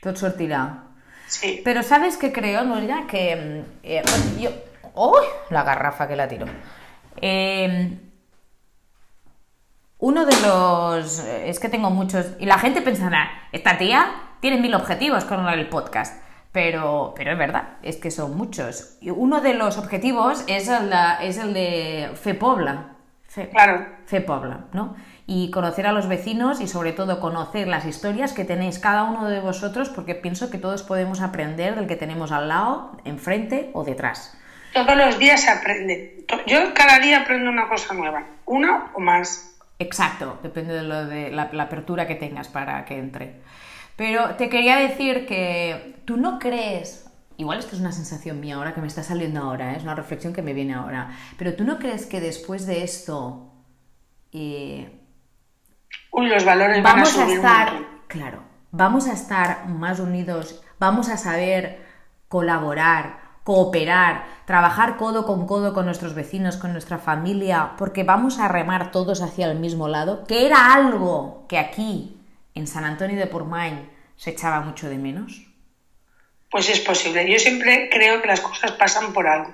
[0.03, 0.85] Tot sortirà.
[1.27, 1.61] Sí.
[1.65, 3.07] Pero ¿sabes qué creo, Nuria?
[3.09, 4.03] Que eh,
[4.39, 4.51] yo...
[4.95, 5.27] ¡Uy!
[5.51, 6.47] La garrafa que la tiro.
[7.21, 7.99] Eh,
[9.99, 11.19] uno de los...
[11.19, 12.27] Es que tengo muchos...
[12.39, 16.23] Y la gente pensará, esta tía tiene mil objetivos con el podcast.
[16.53, 18.97] Pero, pero es verdad, es que son muchos.
[19.03, 22.93] Y uno de los objetivos es el, de- es el de Fe Pobla.
[23.29, 23.87] Fe, Claro.
[24.07, 24.97] Fe Pobla, ¿no?
[25.27, 29.29] Y conocer a los vecinos y sobre todo conocer las historias que tenéis cada uno
[29.29, 33.85] de vosotros porque pienso que todos podemos aprender del que tenemos al lado, enfrente o
[33.85, 34.39] detrás.
[34.73, 36.25] Todos los días se aprende.
[36.47, 38.25] Yo cada día aprendo una cosa nueva.
[38.47, 39.57] Una o más.
[39.79, 43.43] Exacto, depende de, lo de la, la apertura que tengas para que entre.
[43.97, 48.75] Pero te quería decir que tú no crees, igual esto es una sensación mía ahora
[48.75, 49.77] que me está saliendo ahora, ¿eh?
[49.77, 53.53] es una reflexión que me viene ahora, pero tú no crees que después de esto
[54.33, 55.01] eh,
[56.13, 57.73] Uy, los valores van a vamos a un estar,
[58.07, 61.85] claro, vamos a estar más unidos, vamos a saber
[62.29, 68.49] colaborar, cooperar, trabajar codo con codo con nuestros vecinos, con nuestra familia, porque vamos a
[68.49, 72.16] remar todos hacia el mismo lado, que era algo que aquí,
[72.57, 75.43] en San Antonio de Portmany, se echaba mucho de menos.
[76.51, 77.31] Pues es posible.
[77.31, 79.53] Yo siempre creo que las cosas pasan por algo.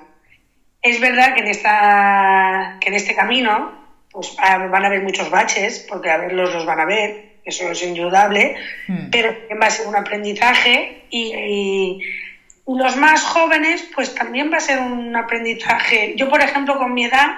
[0.81, 3.73] Es verdad que en, esta, que en este camino
[4.11, 7.71] pues, ah, van a haber muchos baches, porque a verlos los van a ver, eso
[7.71, 9.11] es indudable, Hmm.
[9.11, 12.01] pero también va a ser un aprendizaje y- y
[12.67, 16.15] los más jóvenes pues también va a ser un aprendizaje.
[16.17, 17.29] Yo, por ejemplo, con mi edad,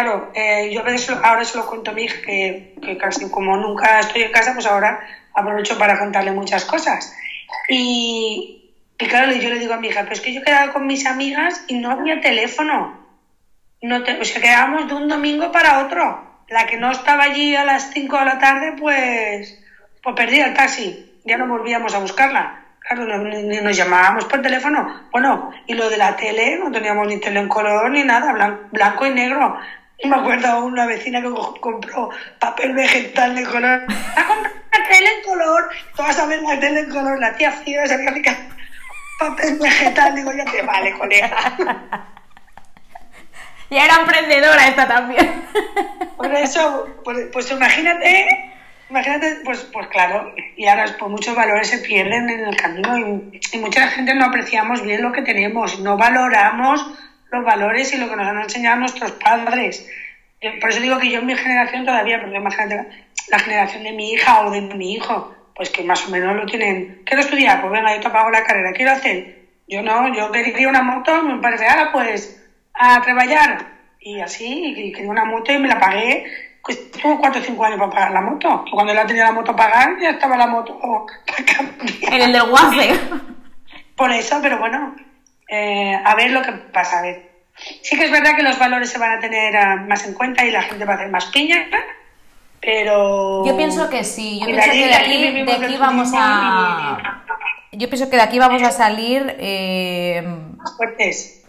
[0.00, 3.56] claro, eh, yo a veces ahora se lo cuento a mi hija que, casi como
[3.56, 5.00] nunca estoy en casa, pues ahora
[5.32, 7.14] aprovecho para contarle muchas cosas.
[7.70, 11.06] Y, claro, yo le digo a mi hija, pero es que yo quedaba con mis
[11.06, 13.06] amigas y no había teléfono.
[13.80, 16.42] No te, o sea, quedábamos de un domingo para otro.
[16.48, 19.58] La que no estaba allí a las 5 de la tarde, pues,
[20.02, 21.10] pues perdía el taxi.
[21.24, 22.66] Ya no volvíamos a buscarla.
[22.80, 24.86] Claro, ni, nos llamábamos por teléfono.
[25.10, 28.70] Bueno, y lo de la tele, no teníamos ni tele en color ni nada, blan-
[28.70, 29.56] blanco y negro.
[29.98, 33.82] Y me acuerdo una vecina que co- compró papel vegetal de color.
[34.16, 34.54] Ha comprado
[34.90, 35.70] tele en color.
[35.96, 37.18] Todas ver la tele en color.
[37.18, 38.12] La tía fría se había
[39.18, 40.14] papel vegetal.
[40.14, 41.56] Digo, ya te vale, colega.
[43.68, 45.42] Ya era emprendedora esta también.
[46.16, 48.52] Por eso, pues, pues imagínate,
[48.88, 53.40] imagínate, pues, pues claro, y ahora pues muchos valores se pierden en el camino y,
[53.52, 56.80] y mucha gente no apreciamos bien lo que tenemos, no valoramos
[57.30, 59.88] los valores y lo que nos han enseñado nuestros padres.
[60.40, 62.88] Yo- Por eso digo que yo en mi generación todavía, porque imagínate
[63.28, 66.46] la generación de mi hija o de mi hijo, pues que más o menos lo
[66.46, 67.02] tienen.
[67.04, 68.72] Quiero estudiar, pues venga, yo te pago la carrera.
[68.72, 69.46] Quiero hacer.
[69.68, 72.42] Yo no, yo quería una moto, me parece, ahora pues
[72.74, 73.66] a trabajar.
[74.00, 76.24] Y así, y quería una moto y me la pagué.
[76.62, 78.64] Pues tuvo cuatro o cinco años para pagar la moto.
[78.66, 82.12] Y cuando la tenía la moto pagar, ya estaba la moto para cambiar.
[82.14, 83.00] En el del.
[83.96, 84.94] Por eso, pero bueno,
[85.48, 87.30] eh, a ver lo que pasa, a ver.
[87.82, 90.44] Sí que es verdad que los valores se van a tener ah, más en cuenta
[90.44, 91.66] y la gente va a hacer más piña,
[92.60, 93.46] pero...
[93.46, 97.22] Yo pienso que sí, yo pienso que de aquí de vamos a...
[97.72, 99.36] Yo pienso que de aquí vamos a salir...
[99.38, 100.22] eh,
[100.56, 101.44] Más fuertes.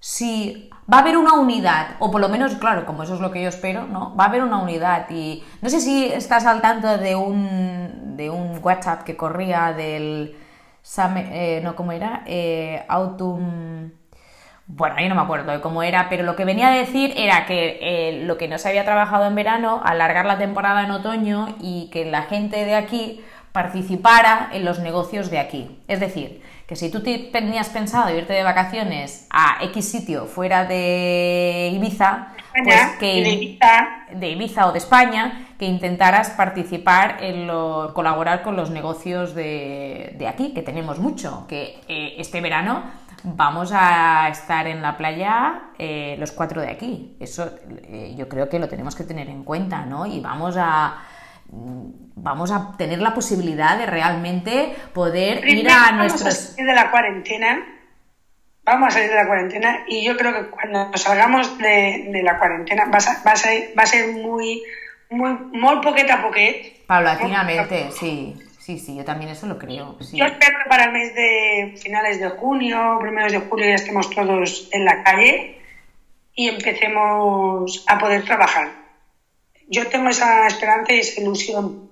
[0.00, 3.32] Sí, va a haber una unidad, o por lo menos, claro, como eso es lo
[3.32, 4.14] que yo espero, ¿no?
[4.14, 8.30] Va a haber una unidad y no sé si estás al tanto de un, de
[8.30, 10.36] un WhatsApp que corría del...
[11.16, 12.22] Eh, no, ¿cómo era?
[12.26, 13.92] Eh, Autumn...
[14.70, 17.46] Bueno, yo no me acuerdo de cómo era, pero lo que venía a decir era
[17.46, 21.56] que eh, lo que no se había trabajado en verano, alargar la temporada en otoño
[21.58, 25.80] y que la gente de aquí participara en los negocios de aquí.
[25.88, 31.70] Es decir, que si tú tenías pensado irte de vacaciones a X sitio fuera de
[31.72, 33.88] Ibiza, pues que de Ibiza.
[34.12, 40.14] de Ibiza o de España, que intentaras participar en lo, colaborar con los negocios de,
[40.18, 42.82] de aquí, que tenemos mucho, que eh, este verano
[43.24, 47.16] vamos a estar en la playa eh, los cuatro de aquí.
[47.18, 50.04] Eso eh, yo creo que lo tenemos que tener en cuenta, ¿no?
[50.04, 50.98] Y vamos a
[51.50, 56.66] vamos a tener la posibilidad de realmente poder ir Primero a vamos nuestros a salir
[56.66, 57.66] de la cuarentena.
[58.64, 62.38] Vamos a salir de la cuarentena y yo creo que cuando salgamos de, de la
[62.38, 64.62] cuarentena va a, ser- va a ser, va a ser muy,
[65.08, 66.84] muy, muy poquet a poquet.
[66.86, 69.96] paulatinamente, sí, sí, sí, yo también eso lo creo.
[70.02, 70.18] sí.
[70.18, 74.10] Yo espero que para el mes de finales de junio, primeros de julio ya estemos
[74.10, 75.58] todos en la calle
[76.34, 78.68] y empecemos a poder trabajar.
[79.68, 81.90] Yo tengo esa esperanza y esa ilusión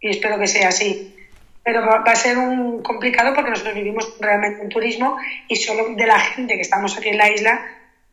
[0.00, 1.14] y espero que sea así.
[1.62, 5.16] Pero va a ser un complicado porque nosotros vivimos realmente en turismo
[5.48, 7.64] y solo de la gente que estamos aquí en la isla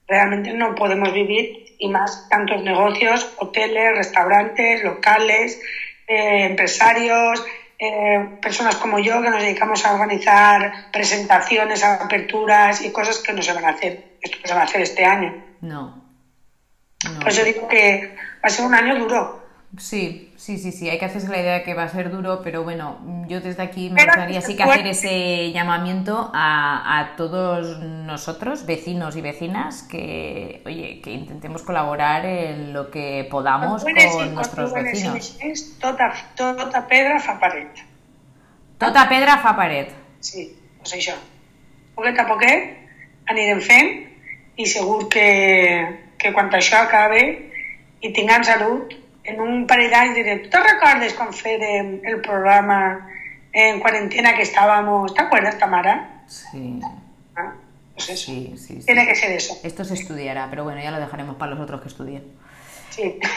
[0.07, 5.59] realmente no podemos vivir y más tantos negocios, hoteles, restaurantes, locales,
[6.07, 7.43] eh, empresarios,
[7.79, 13.41] eh, personas como yo que nos dedicamos a organizar presentaciones, aperturas y cosas que no
[13.41, 14.17] se van a hacer.
[14.21, 15.43] Esto no se va a hacer este año.
[15.61, 16.03] No.
[17.03, 17.19] no.
[17.19, 19.41] Por eso digo que va a ser un año duro.
[19.77, 22.41] Sí, sí, sí, sí, hay que hacerse la idea de que va a ser duro,
[22.43, 27.15] pero bueno, yo desde aquí me Pero gustaría sí que hacer ese llamamiento a, a
[27.15, 34.35] todos nosotros, vecinos y vecinas, que, oye, que intentemos colaborar en lo que podamos con
[34.35, 35.39] nuestros vecinos.
[35.39, 37.71] images, tota, tota pedra fa paret.
[38.77, 39.93] Tota pedra fa paret.
[40.19, 40.49] Sí,
[40.81, 41.15] doncs això.
[41.95, 42.75] Poquet a poquet
[43.31, 43.93] anirem fent
[44.57, 45.29] i segur que,
[46.19, 47.50] que quan això acabe
[48.01, 48.93] i tinguem salut,
[49.23, 53.07] en un parell d'anys diré, ¿tú te recordes quan fèrem el programa
[53.53, 55.13] en cuarentena que estábamos?
[55.13, 56.23] ¿Te acuerdas, Tamara?
[56.27, 56.79] Sí,
[57.35, 57.53] Ah,
[57.95, 58.25] pues eso.
[58.31, 58.85] sí, sí, sí.
[58.85, 59.57] Tiene que ser eso.
[59.63, 62.23] Esto se estudiará, pero bueno, ya lo dejaremos para los otros que estudien.
[62.89, 63.19] Sí.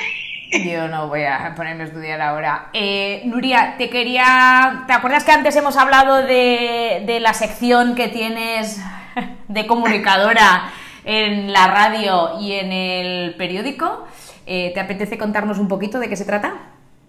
[0.64, 2.68] Yo no voy a ponerme a estudiar ahora.
[2.72, 4.84] Eh, Nuria, te quería.
[4.86, 8.80] ¿Te acuerdas que antes hemos hablado de, de la sección que tienes
[9.48, 10.70] de comunicadora
[11.04, 14.06] en la radio y en el periódico?
[14.46, 16.54] Eh, ¿Te apetece contarnos un poquito de qué se trata?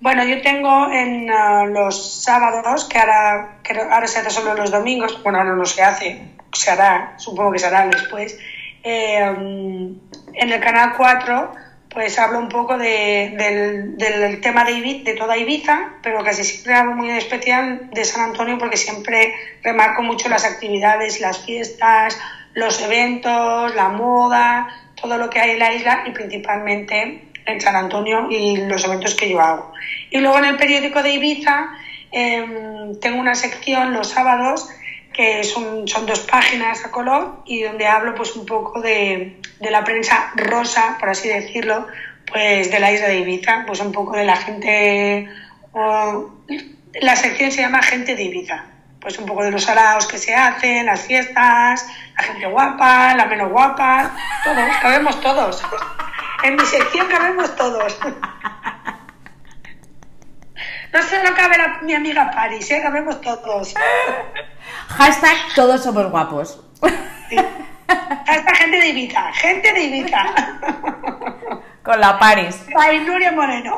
[0.01, 4.71] Bueno, yo tengo en ah, los sábados, que ahora, que ahora se hace solo los
[4.71, 6.21] domingos, bueno, ahora no se hace,
[6.53, 8.37] se hará, supongo que se hará después,
[8.83, 9.93] eh, mm,
[10.33, 11.51] en el canal 4,
[11.89, 13.33] pues hablo un poco de-
[13.97, 18.03] del, tema de, Ibi- de toda Ibiza, pero casi siempre hablo muy en especial de
[18.03, 19.33] San Antonio porque siempre
[19.63, 22.19] remarco mucho las actividades, las fiestas,
[22.53, 24.67] los eventos, la moda,
[25.07, 29.13] todo lo que hay en la isla y principalmente en San Antonio y los eventos
[29.13, 29.71] que yo hago.
[30.09, 31.69] Y luego en el periódico de Ibiza
[32.11, 34.67] em, tengo una sección los sábados
[35.13, 39.71] que son, son dos páginas a color y donde hablo pues un poco de, de
[39.71, 41.85] la prensa rosa, por así decirlo,
[42.25, 45.29] pues de la isla de Ibiza, pues un poco de la gente,
[47.01, 48.65] la sección se llama Gente de Ibiza,
[49.05, 51.85] pues un poco de los araos que se hacen, las fiestas,
[52.17, 54.09] la gente guapa, la menos guapa,
[54.43, 55.63] todos, cabemos todos.
[56.41, 57.95] En mi sección cabemos todos.
[60.91, 62.79] No solo cabe la- mi amiga Paris, ¿eh?
[62.81, 63.75] cabemos todos.
[64.87, 66.59] Hashtag todos somos guapos.
[67.29, 67.35] Sí.
[68.27, 70.23] Esta gente de Ibiza, gente de Ibiza.
[71.83, 72.65] Con la Paris.
[72.79, 73.75] Ay, Nuria Moreno.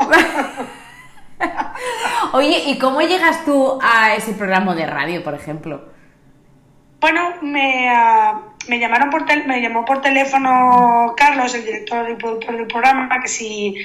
[2.34, 5.90] Oye, ¿y cómo llegas tú a ese programa de radio, por ejemplo?
[7.00, 12.16] Bueno, me, ah, me llamaron por tel- me llamó por teléfono Carlos, el director y
[12.16, 13.76] productor del programa, que si,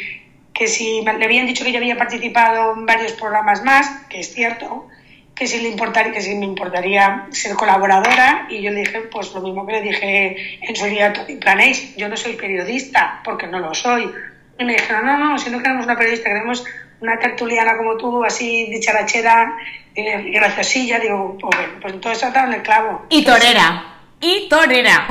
[0.55, 4.33] que si le habían dicho que yo había participado en varios programas más, que es
[4.33, 4.89] cierto,
[5.35, 9.33] que si le importaría, que si me importaría ser colaboradora, y yo le dije, pues
[9.35, 13.47] lo mismo que le dije en su día a Planeix, yo no soy periodista, porque
[13.47, 14.11] no lo soy.
[14.59, 16.65] Y me dijeron, no, no, si no queremos una periodista, queremos
[17.03, 19.55] una tertuliana como tú, así dicharachera
[19.95, 20.99] y graciosilla.
[21.01, 23.05] Digo, pues, pues entonces ataron el clavo.
[23.11, 23.85] Y torera.
[24.21, 25.07] Y torera.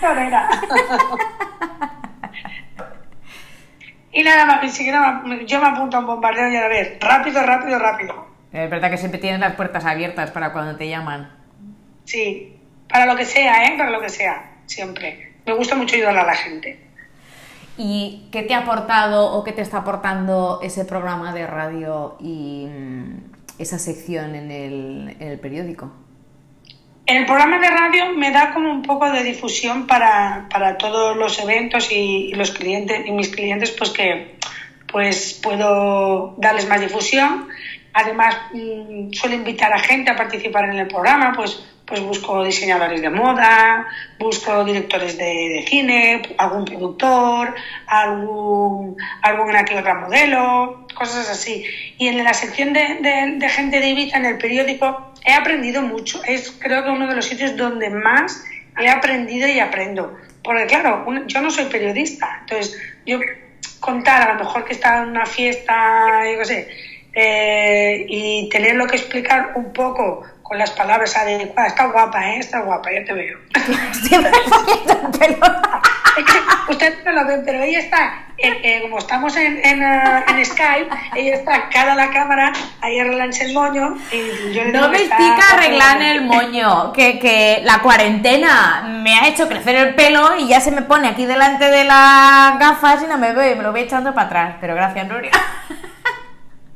[0.00, 0.48] Torera.
[4.12, 6.98] y nada más, ni siquiera me- yo me apunto a un bombardeo y a ver,
[7.00, 8.26] rápido, rápido, rápido.
[8.52, 11.32] Es verdad que siempre tienes las puertas abiertas para cuando te llaman.
[12.04, 12.56] Sí,
[12.88, 13.74] para lo que sea, ¿eh?
[13.78, 15.34] Para lo que sea, siempre.
[15.46, 16.80] Me gusta mucho ayudar a la gente.
[17.82, 22.66] ¿Y qué te ha aportado o qué te está aportando ese programa de radio y
[22.66, 25.90] mm, esa sección en el, en el periódico?
[27.06, 31.38] El programa de radio me da como un poco de difusión para, para todos los
[31.38, 34.36] eventos y, los clientes y mis clientes, pues que
[34.92, 37.48] pues puedo darles más difusión.
[37.94, 43.02] Además, mm, suelo invitar a gente a participar en el programa, pues pues busco diseñadores
[43.02, 43.86] de moda,
[44.16, 47.52] busco directores de, cine, algún productor,
[47.86, 51.64] algún, alguna que otra modelo, cosas así.
[51.98, 56.22] Y en la sección de, gente de Ibiza, en el periódico, he aprendido mucho.
[56.24, 58.44] Es creo que uno de los sitios donde más
[58.78, 60.16] he aprendido y aprendo.
[60.44, 63.18] Porque claro, yo no soy periodista, entonces yo
[63.80, 66.68] contar a lo mejor que está en una fiesta, yo qué sé,
[67.12, 71.70] eh, y tenerlo que explicar un poco con las palabras adecuadas.
[71.70, 72.40] Está guapa, ¿eh?
[72.40, 73.38] Está guapa, ya te veo.
[76.68, 80.44] Usted no lo ve, pero ella está, eh, eh, como estamos en, en, uh, en,
[80.44, 83.96] Skype, ella está cara a la cámara, ahí arreglándose el moño.
[84.10, 89.46] Y yo no me estica arreglar el moño, que, que la cuarentena me ha hecho
[89.46, 93.18] crecer el pelo y ya se me pone aquí delante de las gafas y no
[93.18, 94.56] me veo y me lo voy echando para atrás.
[94.60, 95.30] Pero gracias, Nuria.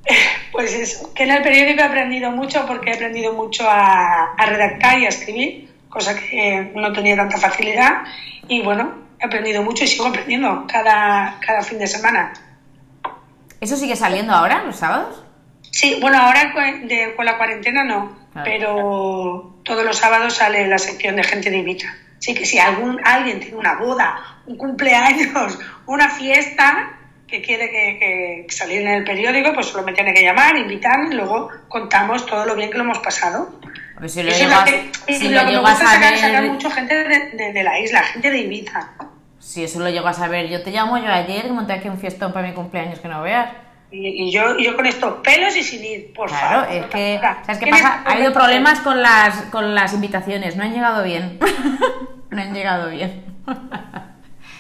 [0.52, 5.00] Pues eso, que en el periódico he aprendido mucho porque he aprendido mucho a, redactar
[5.00, 8.04] y a escribir, cosa que no tenía tanta facilidad.
[8.46, 12.32] Y bueno, he aprendido mucho y sigo aprendiendo cada, cada fin de semana.
[13.60, 15.24] ¿Eso sigue saliendo ahora, los sábados?
[15.74, 21.24] Sí, bueno, ahora con, la cuarentena no, pero todos los sábados sale la sección de
[21.24, 21.88] gente de Ibiza.
[22.16, 26.96] Así que si algún, alguien tiene una boda, un cumpleaños, una fiesta,
[27.26, 31.14] que quiere que, salir en el periódico, pues solo me tiene que llamar, invitar y
[31.14, 33.58] luego contamos todo lo bien que lo hemos pasado.
[33.98, 34.70] Pues si lo llevas,
[35.06, 38.90] si lo, lo a sacar, sacar mucha gente de, la isla, gente de Ibiza.
[39.38, 42.32] Si eso lo llego a saber, yo te llamo yo ayer, monté aquí un fiestón
[42.32, 43.50] para mi cumpleaños que no veas.
[43.90, 46.66] Y, yo, yo con estos pelos y sin ir, por favor.
[46.66, 48.02] Claro, es que, ¿sabes qué pasa?
[48.04, 51.38] Ha habido problemas con las, con las invitaciones, no han llegado bien.
[52.30, 53.24] no han llegado bien.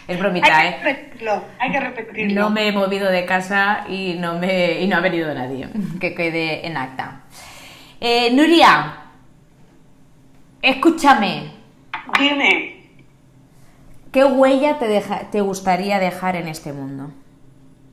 [0.06, 1.40] Es bromita, hay que ¿eh?
[1.58, 2.42] Hay que repetirlo.
[2.42, 5.68] No me he movido de casa y no, me, y no ha venido nadie.
[5.98, 7.22] Que quede en acta.
[8.00, 8.96] Eh, Nuria,
[10.60, 11.52] escúchame.
[12.18, 12.74] Dime.
[14.12, 17.10] ¿Qué huella te, deja, te gustaría dejar en este mundo?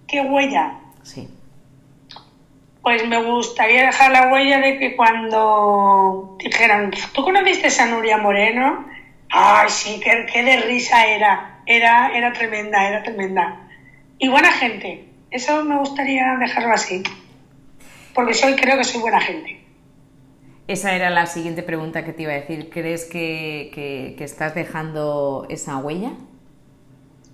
[0.07, 0.73] ¿Qué huella?
[1.03, 1.29] Sí.
[2.81, 8.85] Pues me gustaría dejar la huella de que cuando dijeran, ¿tú conociste a Nuria Moreno?
[9.29, 13.67] Ay, sí, qué, qué de risa era era, era tremenda, era tremenda.
[14.17, 15.07] Y buena gente.
[15.29, 17.03] Eso me gustaría dejarlo así.
[18.13, 19.61] Porque soy, creo que soy buena gente.
[20.67, 22.69] Esa era la siguiente pregunta que te iba a decir.
[22.69, 26.11] ¿Crees que, estás dejando esa huella?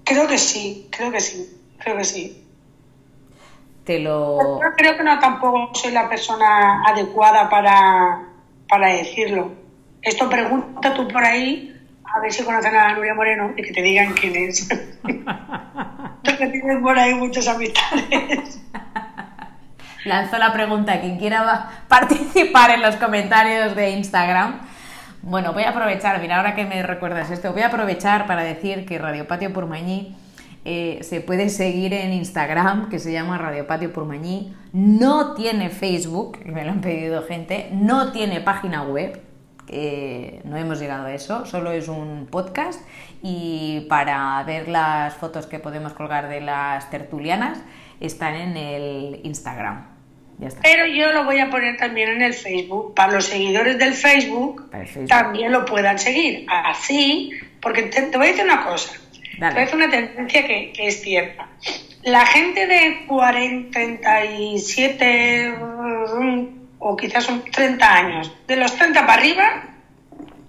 [0.04, 2.44] Creo que sí, creo que sí, creo que sí.
[3.84, 4.60] Te lo...
[4.76, 8.28] creo que no tampoco soy la persona adecuada para,
[8.68, 9.52] para decirlo.
[10.02, 11.77] Esto pregunta tú por ahí
[12.18, 14.68] a ver si conocen a Nuria Moreno y que te digan quién es.
[15.04, 18.60] Porque tienes por ahí muchas amistades.
[20.06, 24.62] Lanzo la pregunta, quien quiera participar en los comentarios de Instagram.
[25.22, 28.86] Bueno, voy a aprovechar, mira, ahora que me recuerdas esto, voy a aprovechar para decir
[28.86, 30.16] que Radio Patio Purmañí
[30.64, 34.56] eh, se puede seguir en Instagram, que se llama Radio Patio Purmañí.
[34.72, 39.22] No tiene Facebook, me lo han pedido gente, no tiene página web,
[39.70, 42.82] no hemos llegado a eso, solo es un podcast
[43.22, 47.60] y para ver las fotos que podemos colgar de las tertulianas
[48.00, 49.98] están en el Instagram.
[50.62, 54.70] Pero yo lo voy a poner también en el Facebook, para los seguidores del Facebook,
[55.08, 56.46] también lo puedan seguir.
[56.48, 60.72] Así, porque te, voy a decir una cosa, te voy a decir una tendencia que,
[60.74, 61.50] que es cierta.
[62.04, 65.56] La gente de 40, 37,
[66.80, 69.64] o quizás son 30 años, de los 30 para arriba,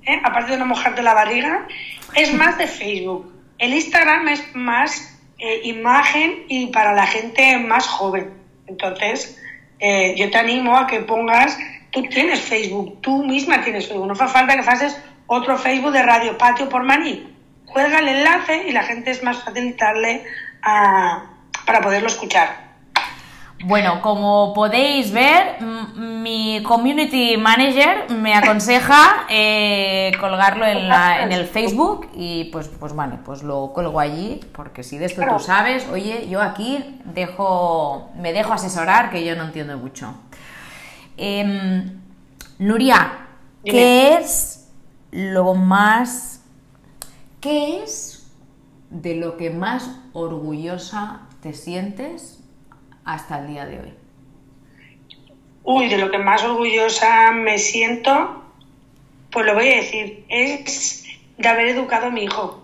[0.07, 0.20] ¿eh?
[0.22, 1.66] aparte de no mojarte la barriga,
[2.14, 3.33] es más de Facebook.
[3.59, 8.33] El Instagram es más eh, imagen y para la gente más joven.
[8.66, 9.41] Entonces,
[9.79, 11.59] eh, yo te animo a que pongas,
[11.91, 16.03] tú tienes Facebook, tú misma tienes Facebook, no hace falta que haces otro Facebook de
[16.03, 17.35] Radio Patio por Maní.
[17.66, 20.24] Juega el enlace y la gente es más fácil darle
[20.62, 22.68] para poderlo escuchar.
[23.64, 25.61] Bueno, como podéis ver,
[25.96, 32.94] mi community manager me aconseja eh, colgarlo en, la, en, el Facebook y pues, pues
[32.94, 38.11] vale, pues lo colgo allí porque si de esto tú sabes, oye, yo aquí dejo,
[38.16, 40.14] me dejo asesorar que yo no entiendo mucho.
[41.16, 42.00] Em,
[42.61, 43.26] Nuria,
[43.64, 44.68] ¿qué es
[45.11, 46.42] lo más,
[47.40, 48.30] qué es
[48.90, 52.38] de lo que más orgullosa te sientes
[53.09, 53.94] hasta el día de hoy?
[55.64, 58.44] Uy, de lo que más orgullosa me siento,
[59.30, 61.04] pues lo voy a decir, es
[61.38, 62.62] de haber educado a mi hijo.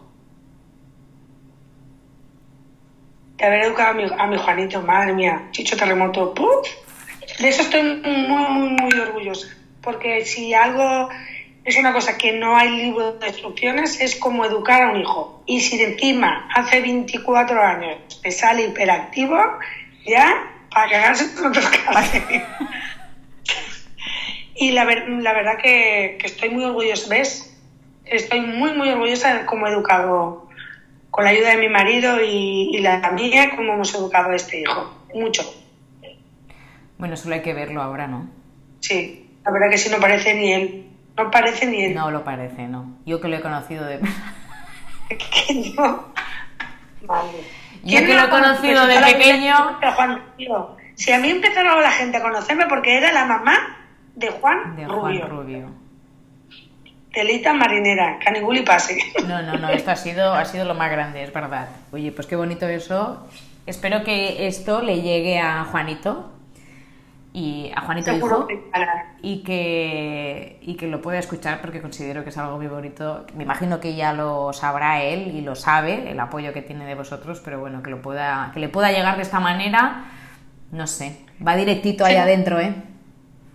[3.38, 6.34] De haber educado a mi, a mi Juanito, madre mía, Chicho Terremoto.
[6.34, 6.68] ¡puf!
[7.38, 9.49] De eso estoy muy, muy, muy orgullosa.
[9.80, 11.09] Porque si algo
[11.64, 15.42] es una cosa que no hay libro de instrucciones, es como educar a un hijo.
[15.47, 19.38] Y si de encima hace 24 años te sale hiperactivo,
[20.05, 21.71] ya para cagarse con otros
[24.57, 27.57] Y la, la verdad que, que, estoy muy orgullosa, ¿ves?
[28.05, 30.49] Estoy muy, muy orgullosa de cómo he educado,
[31.11, 34.61] con la ayuda de mi marido y, y la mía, cómo hemos educado a este
[34.61, 34.93] hijo.
[35.15, 35.43] Mucho.
[36.99, 38.29] Bueno, solo hay que verlo ahora, ¿no?
[38.81, 40.91] Sí, la verdad que sí, no parece ni él.
[41.17, 41.95] No parece ni él.
[41.95, 42.99] No lo parece, no.
[43.07, 44.01] Yo que lo he conocido de...
[45.09, 46.13] pequeño.
[47.03, 47.64] Vale.
[47.85, 49.78] Yo que lo he conocido de pequeño...
[49.95, 50.22] Juan,
[50.95, 53.55] si a mí empezaron la gente a conocerme porque era la mamá
[54.14, 55.20] de Juan de Rubio.
[55.20, 55.68] Juan Rubio.
[57.12, 58.99] Telita marinera, canigul y pase.
[59.26, 61.68] No, no, no, esto ha sido, ha sido lo más grande, es verdad.
[61.93, 63.28] Oye, pues qué bonito eso.
[63.66, 66.34] Espero que esto le llegue a Juanito
[67.37, 68.47] y a Juanito Hijo
[69.20, 73.26] y que, y que lo pueda escuchar porque considero que es algo muy bonito.
[73.35, 76.95] Me imagino que ya lo sabrá él y lo sabe, el apoyo que tiene de
[76.95, 80.05] vosotros, pero bueno, que, lo pueda, que le pueda llegar de esta manera,
[80.70, 82.72] no sé, va directito ahí adentro, ¿eh?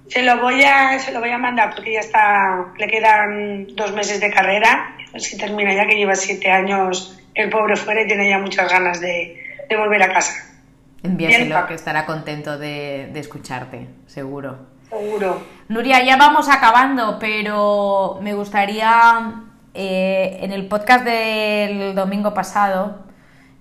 [0.10, 3.94] Se lo, voy a, se lo voy a mandar porque ya está, le quedan dos
[3.94, 8.28] meses de carrera, si termina ya que lleva siete años el pobre fuera y tiene
[8.28, 10.49] ya muchas ganas de, de volver a casa.
[11.04, 14.68] Envíaselo, que estará contento de, de, escucharte, seguro.
[14.90, 15.42] Seguro.
[15.70, 19.44] Nuria, ya vamos acabando, pero me gustaría,
[19.74, 23.06] eh, en el podcast del domingo pasado,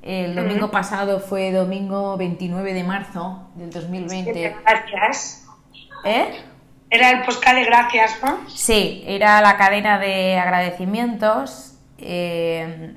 [0.03, 0.72] el domingo uh -huh.
[0.72, 4.32] pasado fue domingo 29 de marzo del 2020.
[4.32, 5.47] Sí, gracias.
[6.05, 6.43] ¿Eh?
[6.91, 8.39] Era el podcast de gracias, ¿no?
[8.49, 11.74] Sí, era la cadena de agradecimientos.
[11.99, 12.95] Eh,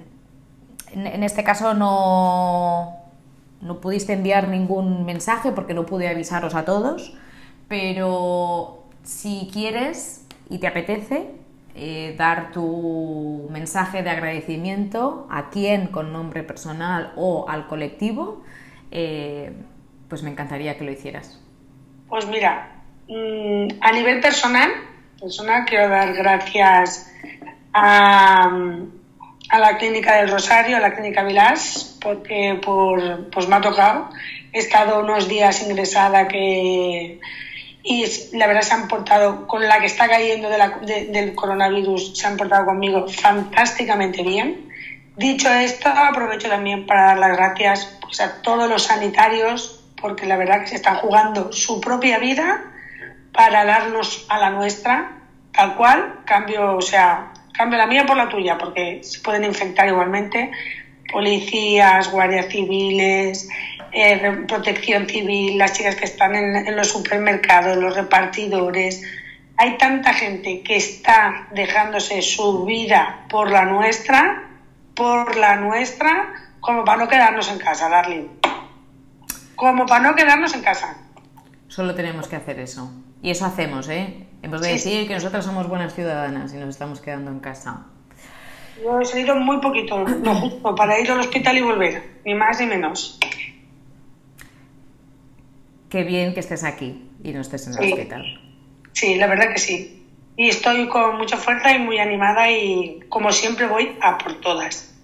[0.93, 3.00] en, en este caso no,
[3.61, 7.13] no pudiste enviar ningún mensaje porque no pude avisaros a todos,
[7.67, 11.31] pero si quieres y te apetece
[11.75, 18.43] eh, dar tu mensaje de agradecimiento a quien con nombre personal o al colectivo,
[18.91, 19.53] eh,
[20.09, 21.41] pues me encantaría que lo hicieras.
[22.09, 24.69] Pues mira, mmm, a nivel personal,
[25.19, 27.09] personal quiero dar gracias
[27.73, 28.49] a
[29.51, 34.09] a la clínica del Rosario, a la clínica Vilás, porque por, pues me ha tocado.
[34.53, 37.19] He estado unos días ingresada que
[37.83, 41.35] y la verdad se han portado con la que está cayendo de la, de, del
[41.35, 44.69] coronavirus, se han portado conmigo fantásticamente bien.
[45.17, 50.37] Dicho esto, aprovecho también para dar las gracias pues, a todos los sanitarios, porque la
[50.37, 52.63] verdad que se están jugando su propia vida
[53.33, 55.17] para darnos a la nuestra,
[55.51, 59.87] tal cual, cambio, o sea, cambio la mía por la tuya, porque se pueden infectar
[59.87, 60.51] igualmente
[61.11, 63.49] policías, guardias civiles,
[63.91, 69.03] eh, protección civil, las chicas que están en, en, los supermercados, los repartidores.
[69.57, 74.49] Hay tanta gente que está dejándose su vida por la nuestra,
[74.95, 78.27] por la nuestra, como para no quedarnos en casa, Darling.
[79.55, 80.97] Como para no quedarnos en casa.
[81.67, 82.91] Solo tenemos que hacer eso.
[83.21, 84.27] Y eso hacemos, ¿eh?
[84.43, 85.07] Hemos de sí, decir sí.
[85.07, 87.85] que nosotros somos buenas ciudadanas y nos estamos quedando en casa.
[88.83, 92.59] Yo he salido muy poquito, lo justo, para ir al hospital y volver, ni más
[92.59, 93.19] ni menos.
[95.89, 97.93] Qué bien que estés aquí y no estés en el sí.
[97.93, 98.41] hospital.
[98.93, 100.07] Sí, la verdad que sí.
[100.37, 104.95] Y estoy con mucha fuerza y muy animada y como siempre voy a por todas.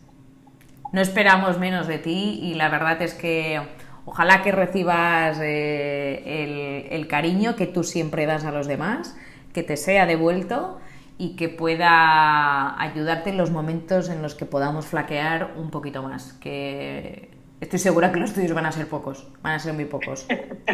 [0.94, 3.62] No esperamos menos de ti y la verdad es que
[4.06, 9.16] ojalá que recibas eh, el, el cariño que tú siempre das a los demás
[9.58, 10.78] que te sea devuelto
[11.17, 16.34] y que pueda ayudarte en los momentos en los que podamos flaquear un poquito más.
[16.34, 20.28] Que estoy segura que los tuyos van a ser pocos, van a ser muy pocos,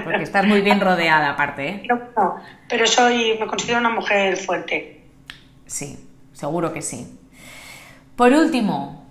[0.04, 1.70] porque estás muy bien rodeada aparte.
[1.70, 1.84] ¿eh?
[1.88, 2.36] No, no,
[2.68, 5.06] pero soy, me considero una mujer fuerte.
[5.66, 7.18] Sí, seguro que sí.
[8.18, 9.08] Por último,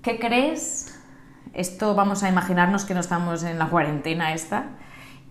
[0.00, 0.96] ¿qué crees?
[1.54, 4.76] Esto vamos a imaginarnos que no estamos en la cuarentena esta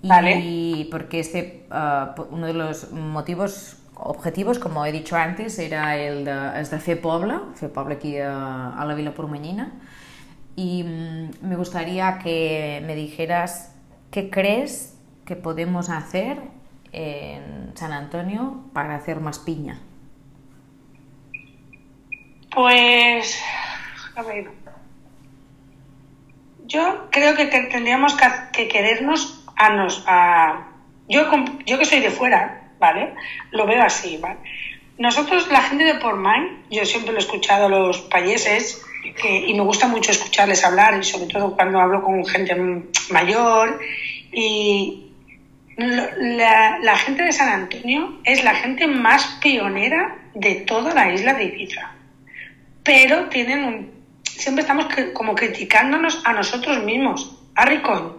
[0.01, 0.39] Vale.
[0.39, 6.23] Y porque este, uh, uno de los motivos, objetivos, como he dicho antes, era el
[6.26, 9.73] de, es de fer poble, fer poble aquí a, a la Vila Pormeñina.
[10.55, 13.76] Y um, me gustaría que me dijeras
[14.11, 16.39] qué crees que podemos hacer
[16.91, 19.80] en San Antonio para hacer más piña.
[22.51, 23.39] Pues,
[24.15, 24.49] a ver,
[26.65, 28.17] yo creo que tendríamos
[28.51, 30.68] que querernos a nos a
[31.07, 31.30] yo
[31.68, 33.14] yo que soy de fuera vale
[33.52, 34.40] lo veo así vale
[34.98, 38.84] nosotros la gente de Portmán yo siempre lo he escuchado a los payeses
[39.23, 42.56] y me gusta mucho escucharles hablar y sobre todo cuando hablo con gente
[43.11, 43.80] mayor
[44.31, 45.10] y
[45.80, 51.45] la, gente de San Antonio es la gente más pionera de toda la isla de
[51.45, 51.91] Ibiza.
[52.84, 53.91] Pero tienen un,
[54.23, 57.38] siempre estamos como criticándonos a nosotros mismos.
[57.56, 58.14] Arricoin,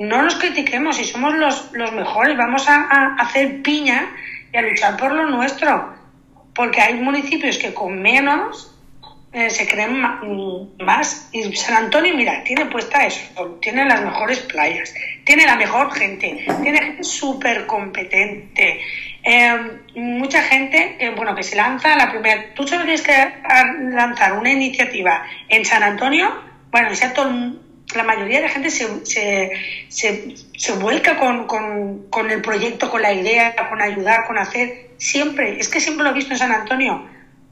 [0.00, 4.10] no nos critiquemos, si somos los, los mejores, vamos a, hacer piña
[4.50, 5.94] y a luchar por lo nuestro.
[6.54, 8.74] Porque hay municipios que con menos
[9.32, 10.00] eh, se creen
[10.78, 11.28] más.
[11.32, 14.94] Y San Antonio, mira, tiene puesta eso, tiene las mejores playas,
[15.24, 18.80] tiene la mejor gente, tiene gente súper competente.
[19.22, 22.54] Eh, mucha gente, eh, bueno, que se lanza la primera.
[22.54, 23.12] Tú solo tienes que
[23.90, 27.28] lanzar una iniciativa en San Antonio, bueno, sea todo
[27.94, 29.52] la mayoría de la gente se, se,
[29.88, 34.90] se, se vuelca con, con, con, el proyecto, con la idea, con ayudar, con hacer.
[34.98, 37.06] Siempre, es que siempre lo he visto en San Antonio.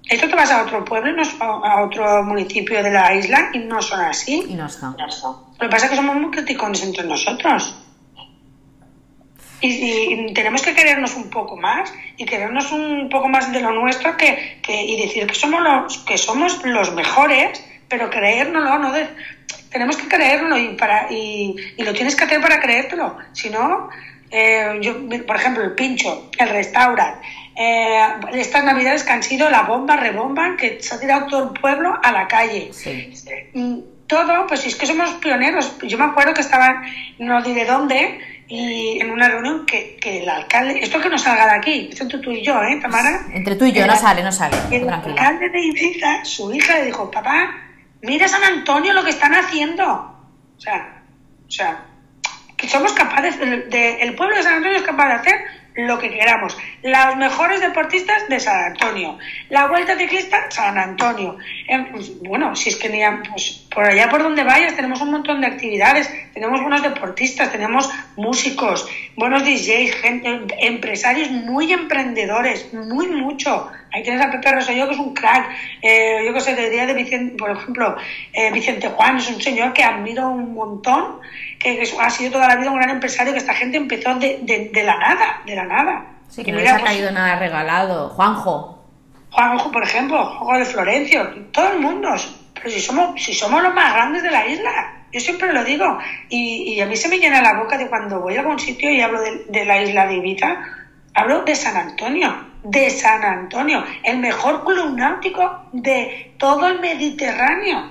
[0.08, 4.00] Esto te vas a otro pueblo, a otro municipio de la isla y no son
[4.00, 4.44] así.
[4.48, 4.94] Y no está.
[4.96, 7.84] Lo que pasa es que somos muy criticones entre nosotros.
[9.60, 14.16] Y, tenemos que querernos un poco más y querernos un poco más de lo nuestro
[14.16, 19.08] que, que, y decir que somos los que somos los mejores pero creérnoslo no de,
[19.70, 23.16] tenemos que creerlo y, para, y, lo tienes que hacer para creértelo.
[23.32, 23.88] Si no,
[24.30, 24.94] eh, yo,
[25.26, 27.16] por ejemplo, el pincho, el restaurant,
[27.56, 31.60] eh, estas navidades que han sido la bomba, rebomba, que se ha tirado todo el
[31.60, 32.70] pueblo a la calle.
[33.54, 35.76] Mm, todo, pues es que somos pioneros.
[35.82, 36.82] Yo me acuerdo que estaban,
[37.18, 41.46] no diré dónde, y en una reunión que, que el alcalde, esto que no salga
[41.46, 43.26] de aquí, esto entre tú y yo, ¿eh, Tamara?
[43.34, 44.56] Entre tú y yo, no sale, no sale.
[44.70, 47.67] El alcalde de Ibiza, su hija le dijo, papá,
[48.02, 49.84] Mira San Antonio lo que están haciendo.
[50.56, 51.02] O sea,
[51.46, 51.84] o sea,
[52.56, 55.44] que somos capaces, de, el pueblo de San Antonio es capaz de hacer
[55.76, 56.56] lo que queramos.
[56.82, 59.18] Los mejores deportistas de San Antonio.
[59.48, 61.36] La vuelta ciclista, San Antonio.
[61.92, 63.00] Pues, bueno, si es que ni
[63.30, 67.88] pues, por allá por donde vayas tenemos un montón de actividades, tenemos buenos deportistas, tenemos
[68.16, 73.70] músicos, buenos DJs, gente, empresarios muy emprendedores, muy mucho.
[73.92, 75.48] Ahí tienes a Pepe Rosselló, que es un crack.
[75.80, 77.94] Eh, yo que sé, te diría de Vicente, por ejemplo,
[78.32, 81.20] eh, Vicente Juan es un señor que admiro un montón,
[81.60, 84.40] que, ha sido toda la vida un gran empresario, que esta gente empezó de,
[84.72, 86.04] de, la nada, de la nada.
[86.28, 88.08] Sí, que no les ha pues caído nada regalado.
[88.08, 88.82] Juanjo.
[89.30, 92.08] Juanjo, por ejemplo, Juanjo de Florencio, todo el mundo.
[92.62, 94.94] Pero si somos, si somos los más grandes de la isla.
[95.12, 95.98] Yo siempre lo digo.
[96.28, 98.90] Y, y a mí se me llena la boca de cuando voy a algún sitio
[98.90, 100.56] y hablo de, de la isla de Ibiza,
[101.14, 107.90] hablo de San Antonio de San Antonio, el mejor club náutico de todo el Mediterráneo.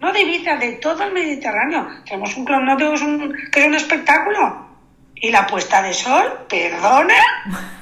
[0.00, 1.86] No de Ibiza, de todo el Mediterráneo.
[2.04, 4.66] Tenemos un club náutico que es un, que es un espectáculo.
[5.14, 7.14] Y la puesta de sol, perdona.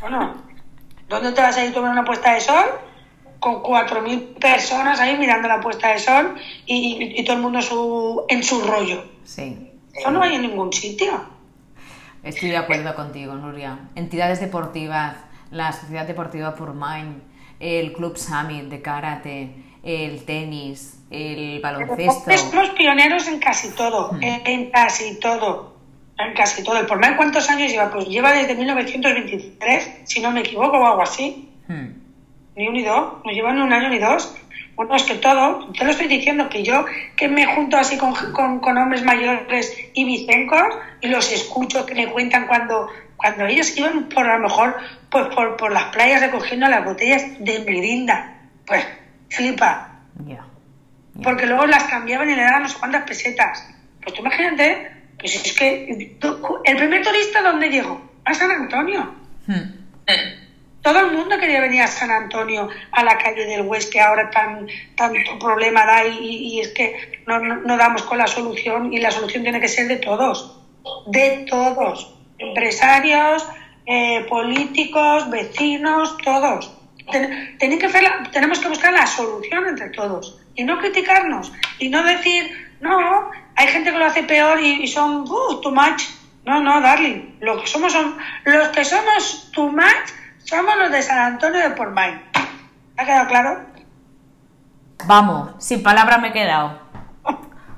[0.00, 0.34] Bueno,
[1.10, 2.64] ¿dónde te vas a ir a ver una puesta de sol?
[3.40, 6.36] Con 4.000 personas ahí mirando la puesta de sol
[6.66, 9.04] y, todo el mundo su, en su rollo.
[9.24, 9.70] Sí.
[9.94, 11.24] Eso no hay en ningún sitio.
[12.22, 13.78] Estoy de acuerdo contigo, Nuria.
[13.94, 15.16] Entidades deportivas,
[15.50, 17.22] la Sociedad Deportiva Purmain,
[17.58, 22.30] el Club Summit de karate, el tenis, el baloncesto.
[22.36, 24.22] Somos pioneros en casi todo, hmm.
[24.22, 25.76] en, casi todo,
[26.18, 26.78] en casi todo.
[26.78, 27.90] ¿El Purmain cuántos años lleva?
[27.90, 31.48] Pues lleva desde 1923, si no me equivoco, o algo así.
[31.68, 31.99] Hmm.
[32.56, 34.36] Ni un ni dos, no lleva ni un año ni dos.
[34.76, 36.84] Bueno, es que todo, te lo estoy diciendo, que yo
[37.16, 40.62] que me junto así con, con, con hombres mayores y vicencos
[41.00, 42.88] y los escucho que me cuentan cuando
[43.20, 44.76] cuando ellos iban por a lo mejor
[45.10, 48.86] pues, por, por las playas recogiendo las botellas de mirinda, pues
[49.28, 50.00] flipa.
[51.22, 53.68] Porque luego las cambiaban y le daban no sé cuántas pesetas.
[54.02, 56.16] Pues tú imagínate, pues es que
[56.64, 58.00] el primer turista, ¿dónde llegó?
[58.24, 59.14] A San Antonio.
[59.46, 60.39] Hmm.
[60.82, 64.30] Todo el mundo quería venir a San Antonio, a la calle del West, que ahora
[64.30, 64.66] tan,
[64.96, 69.10] tanto problema da y, es que no, no, no, damos con la solución y la
[69.10, 70.58] solución tiene que ser de todos,
[71.06, 73.46] de todos empresarios,
[73.86, 76.72] eh, políticos, vecinos, todos.
[77.10, 77.58] que
[78.32, 83.68] tenemos que buscar la solución entre todos y no criticarnos y no decir, no, hay
[83.68, 86.02] gente que lo hace peor y, son uh, too much.
[86.46, 87.36] No, no, darling.
[87.40, 90.08] Lo que somos son, los que somos too much
[90.50, 92.20] somos los de San Antonio de Portmay.
[92.96, 93.60] ¿Ha quedado claro?
[95.06, 96.80] Vamos, sin palabra me he quedado.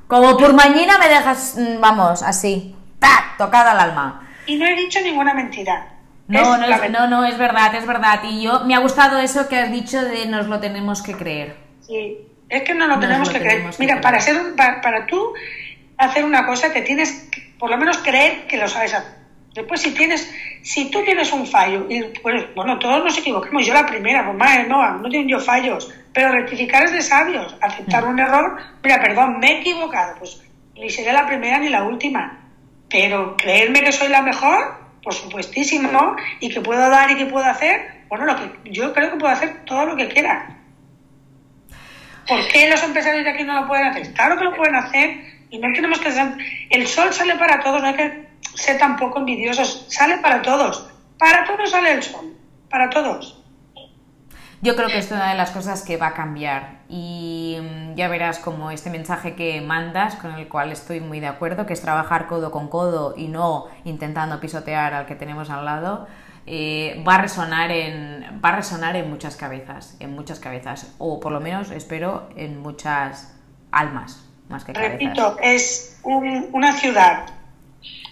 [0.09, 3.37] Como purmañina me dejas, mm, vamos, así, ¡tac!
[3.37, 4.27] tocada al alma.
[4.47, 5.89] Y no he dicho ninguna mentira.
[6.29, 8.21] No, no, es, no, no, es verdad, es verdad.
[8.25, 11.57] Y yo me ha gustado eso que has dicho de nos lo tenemos que creer.
[11.87, 13.71] Sí, es que no lo tenemos que creer.
[13.79, 15.35] Mira, para ser para, para, tú
[15.99, 19.22] hacer una cosa te tienes que, por lo menos creer que lo sabes hacer.
[19.55, 23.75] Después si tienes, si tú tienes un fallo, y pues bueno, todos nos equivocamos, yo
[23.75, 28.05] la primera, pues madre, no, no tengo yo fallos, pero rectificar es de sabios, aceptar
[28.05, 28.09] mm.
[28.09, 30.43] un error, mira, perdón, me he equivocado, pues
[30.75, 32.43] ni seré la primera ni la última
[32.93, 37.47] pero creerme que soy la mejor, por supuestísimo, y que puedo dar y que puedo
[37.47, 40.59] hacer, bueno, lo que yo creo que puedo hacer todo lo que quiera.
[42.29, 44.13] ¿Por qué los empresarios de aquí no lo pueden hacer?
[44.13, 46.11] Claro que lo pueden hacer y no tenemos que.
[46.71, 50.89] El sol sale para todos, no hay que ser tampoco envidiosos, sale para todos.
[51.19, 52.37] Para todos sale el sol,
[52.69, 53.43] para todos.
[54.63, 58.07] Yo creo que es una de las cosas que va a cambiar y mm, ya
[58.07, 61.81] verás como este mensaje que mandas, con el cual estoy muy de acuerdo, que es
[61.81, 66.07] trabajar codo con codo y no intentando pisotear al que tenemos al lado,
[66.47, 71.19] eh, va a resonar en va a resonar en muchas cabezas, en muchas cabezas, o
[71.19, 73.37] por lo menos espero en muchas
[73.73, 74.93] almas más que cabezas.
[74.93, 77.27] Repito, es una ciudad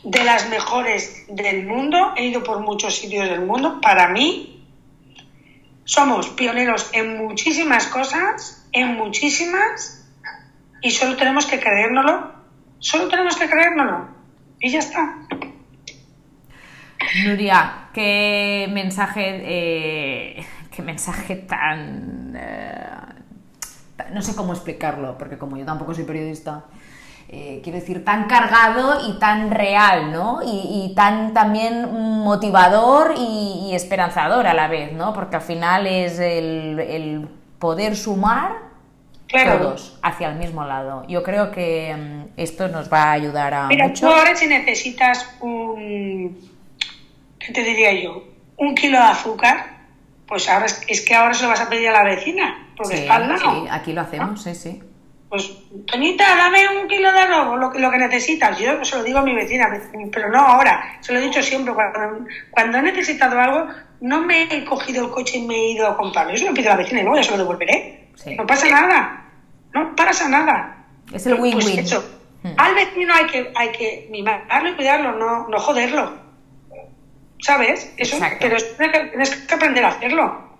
[0.04, 2.12] de las mejores del mundo.
[2.16, 3.80] He ido por muchos sitios del mundo.
[3.80, 4.50] Para mí
[5.90, 10.08] somos pioneros en muchísimas cosas, en muchísimas,
[10.82, 12.32] y solo tenemos que creérnoslo,
[12.78, 14.08] solo tenemos que creérnoslo,
[14.60, 15.16] y ya está.
[17.24, 22.86] Nuria, qué mensaje, eh, qué mensaje tan, eh,
[24.12, 26.66] no sé cómo explicarlo, porque como yo tampoco soy periodista,
[27.32, 30.40] eh, quiero decir, tan cargado y tan real, ¿no?
[30.44, 35.12] Y, tan también motivador y, esperanzador a la vez, ¿no?
[35.12, 37.28] Porque al final es el,
[37.60, 38.56] poder sumar
[39.28, 41.04] todos hacia el mismo lado.
[41.06, 45.36] Yo creo que mm, esto nos va a ayudar a Mira, tú ahora si necesitas
[45.40, 46.36] un,
[47.38, 48.24] ¿qué te diría yo?
[48.56, 49.86] Un kilo de azúcar,
[50.26, 53.02] pues ahora es, que ahora se lo vas a pedir a la vecina, porque sí,
[53.02, 53.38] está al lado.
[53.38, 54.82] Sí, aquí lo hacemos, sí, sí
[55.30, 55.48] pues,
[55.86, 58.58] Tonita, dame un kilo de arroz, lo que, lo que necesitas.
[58.58, 59.70] Yo se lo digo a mi vecina,
[60.12, 60.98] pero no ahora.
[61.00, 61.72] Se lo he dicho siempre.
[61.72, 63.68] Cuando, cuando he necesitado algo,
[64.00, 66.32] no me he cogido el coche y me he ido a comprarlo.
[66.32, 68.08] Yo se lo pido a la vecina y luego ya se lo devolveré.
[68.36, 69.24] No pasa nada.
[69.72, 70.84] No pasa nada.
[71.12, 71.86] Es el pues win-win.
[72.42, 72.54] Hmm.
[72.56, 76.18] Al vecino hay que, hay que mimarlo y cuidarlo, no, no joderlo.
[77.38, 77.92] ¿Sabes?
[77.96, 80.50] Eso, pero tienes que, aprender a hacerlo.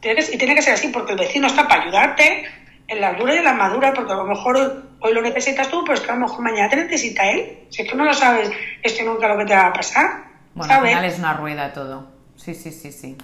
[0.00, 2.46] Tienes, y tiene que ser así, porque el vecino está para ayudarte,
[2.88, 5.84] en la dura y en la madura, porque a lo mejor hoy, lo necesitas tú,
[5.84, 7.66] pero es que a lo mejor mañana te necesita él.
[7.68, 8.50] Si es que no lo sabes,
[8.82, 10.24] esto nunca lo que te va a pasar.
[10.54, 12.08] Bueno, al final es una rueda todo.
[12.36, 13.16] Sí, sí, sí, sí.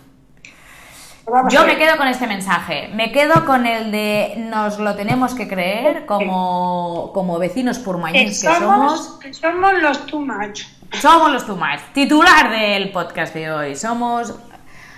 [1.49, 5.49] Yo me quedo con este mensaje, me quedo con el de nos lo tenemos que
[5.49, 9.19] creer como, como vecinos purmañín que somos.
[9.33, 10.65] Somos los too much.
[11.01, 11.81] Somos los too much.
[11.95, 13.75] Titular del podcast de hoy.
[13.75, 14.35] Somos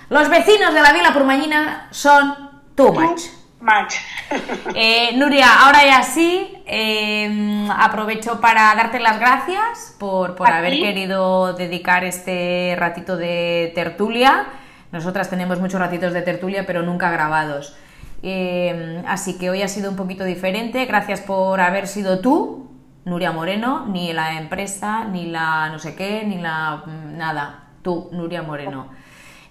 [0.09, 2.35] los vecinos de la Vila Purmañina son
[2.75, 3.21] too much.
[3.59, 3.95] Match.
[4.75, 12.03] Eh, Nuria, ahora ya sí, em, aprovecho para darte las gracias por, haber querido dedicar
[12.03, 14.45] este ratito de tertulia.
[14.91, 17.75] Nosotras tenemos muchos ratitos de tertulia, pero nunca grabados.
[18.21, 20.85] Em, así que hoy ha sido un poquito diferente.
[20.85, 22.69] Gracias por haber sido tú,
[23.05, 27.63] Nuria Moreno, ni la empresa, ni la no sé qué, ni la nada.
[27.81, 28.89] Tú, Nuria Moreno.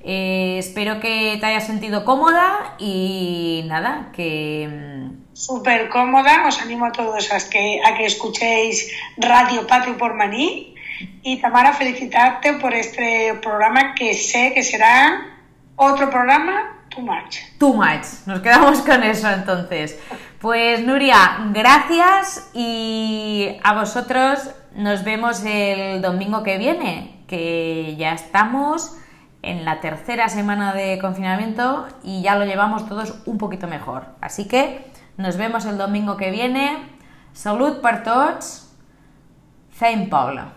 [0.08, 4.68] Eh, espero que te hayas sentido cómoda y nada, que...
[4.70, 10.14] Mm, Súper cómoda, os animo a todos a que, a que escuchéis Radio Patio por
[10.14, 10.76] Maní
[11.24, 15.26] y Tamara, felicitarte por este programa que sé que será
[15.74, 17.38] otro programa too much.
[17.58, 19.98] Too much, nos quedamos con eso entonces.
[20.38, 28.96] Pues Nuria, gracias y a vosotros nos vemos el domingo que viene, que ya estamos
[29.46, 34.06] en la tercera semana de confinamiento y ya lo llevamos todos un poquito mejor.
[34.20, 36.76] Así que nos vemos el domingo que viene.
[37.32, 38.68] Salud para todos.
[39.70, 40.52] Fem Paula.